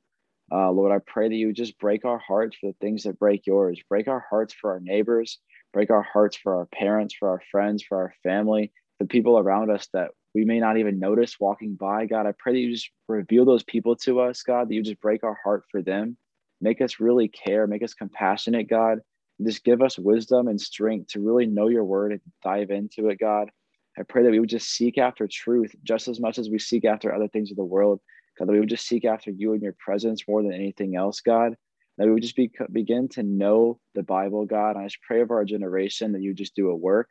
Uh, 0.52 0.72
Lord, 0.72 0.92
I 0.92 0.98
pray 1.06 1.30
that 1.30 1.36
you 1.36 1.54
just 1.54 1.78
break 1.78 2.04
our 2.04 2.18
hearts 2.18 2.58
for 2.60 2.72
the 2.72 2.78
things 2.82 3.04
that 3.04 3.20
break 3.20 3.46
yours. 3.46 3.80
Break 3.88 4.08
our 4.08 4.26
hearts 4.28 4.56
for 4.60 4.72
our 4.72 4.80
neighbors. 4.80 5.38
Break 5.72 5.92
our 5.92 6.02
hearts 6.02 6.36
for 6.36 6.56
our 6.56 6.66
parents, 6.66 7.14
for 7.14 7.30
our 7.30 7.44
friends, 7.52 7.84
for 7.84 8.00
our 8.00 8.14
family, 8.24 8.72
the 8.98 9.06
people 9.06 9.38
around 9.38 9.70
us 9.70 9.88
that 9.94 10.10
we 10.36 10.46
may 10.46 10.60
not 10.60 10.78
even 10.78 11.00
notice 11.00 11.40
walking 11.40 11.74
by. 11.76 12.06
God, 12.06 12.28
I 12.28 12.34
pray 12.38 12.54
that 12.54 12.60
you 12.60 12.72
just 12.72 12.92
reveal 13.08 13.46
those 13.46 13.64
people 13.64 13.96
to 13.98 14.20
us, 14.20 14.44
God, 14.44 14.70
that 14.70 14.76
you 14.76 14.84
just 14.84 15.02
break 15.02 15.24
our 15.24 15.38
heart 15.44 15.64
for 15.72 15.82
them. 15.82 16.18
Make 16.62 16.82
us 16.82 17.00
really 17.00 17.28
care, 17.28 17.66
make 17.66 17.84
us 17.84 17.96
compassionate, 17.96 18.70
God 18.70 19.00
just 19.44 19.64
give 19.64 19.82
us 19.82 20.00
wisdom 20.00 20.48
and 20.48 20.60
strength 20.60 21.10
to 21.10 21.20
really 21.20 21.46
know 21.46 21.68
your 21.68 21.84
word 21.84 22.14
and 22.14 22.22
dive 22.44 22.72
into 22.72 23.10
it, 23.10 23.20
God. 23.20 23.50
I 23.98 24.04
pray 24.04 24.24
that 24.24 24.32
we 24.32 24.40
would 24.40 24.50
just 24.50 24.70
seek 24.70 24.98
after 24.98 25.28
truth 25.28 25.74
just 25.84 26.08
as 26.08 26.20
much 26.20 26.38
as 26.38 26.50
we 26.50 26.60
seek 26.60 26.86
after 26.86 27.14
other 27.14 27.28
things 27.28 27.52
of 27.52 27.58
the 27.58 27.64
world. 27.64 28.02
God, 28.38 28.48
that 28.48 28.54
we 28.54 28.60
would 28.60 28.70
just 28.70 28.88
seek 28.88 29.06
after 29.06 29.32
you 29.32 29.54
and 29.54 29.62
your 29.62 29.76
presence 29.80 30.24
more 30.28 30.44
than 30.44 30.54
anything 30.54 30.96
else, 30.96 31.22
God. 31.22 31.56
That 31.98 32.08
we 32.08 32.14
would 32.14 32.24
just 32.24 32.36
be, 32.36 32.52
begin 32.74 33.08
to 33.10 33.24
know 33.24 33.80
the 33.94 34.04
Bible, 34.04 34.46
God. 34.46 34.72
And 34.72 34.80
I 34.80 34.84
just 34.86 35.02
pray 35.02 35.22
over 35.22 35.36
our 35.36 35.46
generation 35.46 36.12
that 36.12 36.22
you 36.22 36.34
just 36.34 36.56
do 36.56 36.70
a 36.70 36.76
work, 36.76 37.10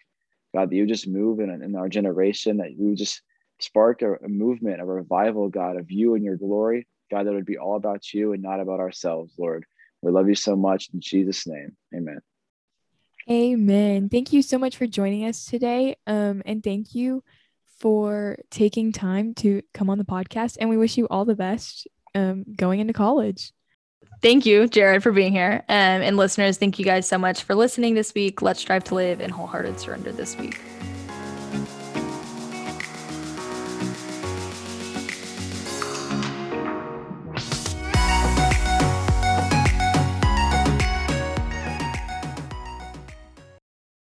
God, 0.54 0.70
that 0.70 0.76
you 0.76 0.86
just 0.86 1.08
move 1.08 1.40
in, 1.40 1.50
in 1.50 1.74
our 1.74 1.88
generation, 1.88 2.58
that 2.58 2.78
you 2.78 2.94
just 2.94 3.20
spark 3.58 4.02
a, 4.02 4.14
a 4.14 4.28
movement, 4.28 4.80
a 4.80 4.84
revival, 4.84 5.48
God, 5.48 5.76
of 5.76 5.90
you 5.90 6.14
and 6.14 6.24
your 6.24 6.36
glory. 6.36 6.86
God, 7.10 7.26
that 7.26 7.34
would 7.34 7.44
be 7.44 7.58
all 7.58 7.76
about 7.76 8.14
you 8.14 8.32
and 8.32 8.42
not 8.42 8.60
about 8.60 8.80
ourselves, 8.80 9.34
Lord. 9.36 9.64
We 10.00 10.12
love 10.12 10.28
you 10.28 10.34
so 10.34 10.54
much. 10.54 10.90
In 10.92 11.00
Jesus' 11.00 11.46
name, 11.46 11.76
amen. 11.94 12.20
Amen. 13.28 14.08
Thank 14.08 14.32
you 14.32 14.42
so 14.42 14.58
much 14.58 14.76
for 14.76 14.86
joining 14.86 15.24
us 15.24 15.46
today. 15.46 15.96
Um, 16.06 16.42
and 16.44 16.62
thank 16.62 16.94
you 16.94 17.24
for 17.78 18.36
taking 18.50 18.92
time 18.92 19.34
to 19.34 19.62
come 19.72 19.90
on 19.90 19.98
the 19.98 20.04
podcast. 20.04 20.58
And 20.60 20.68
we 20.68 20.76
wish 20.76 20.96
you 20.96 21.08
all 21.08 21.24
the 21.24 21.34
best 21.34 21.88
um, 22.14 22.44
going 22.56 22.80
into 22.80 22.92
college. 22.92 23.52
Thank 24.22 24.46
you, 24.46 24.66
Jared, 24.68 25.02
for 25.02 25.12
being 25.12 25.32
here. 25.32 25.62
Um, 25.68 26.02
and 26.02 26.16
listeners, 26.16 26.56
thank 26.56 26.78
you 26.78 26.84
guys 26.84 27.06
so 27.06 27.18
much 27.18 27.42
for 27.42 27.54
listening 27.54 27.94
this 27.94 28.14
week. 28.14 28.40
Let's 28.40 28.60
strive 28.60 28.84
to 28.84 28.94
live 28.94 29.20
in 29.20 29.30
wholehearted 29.30 29.78
surrender 29.78 30.12
this 30.12 30.36
week. 30.38 30.60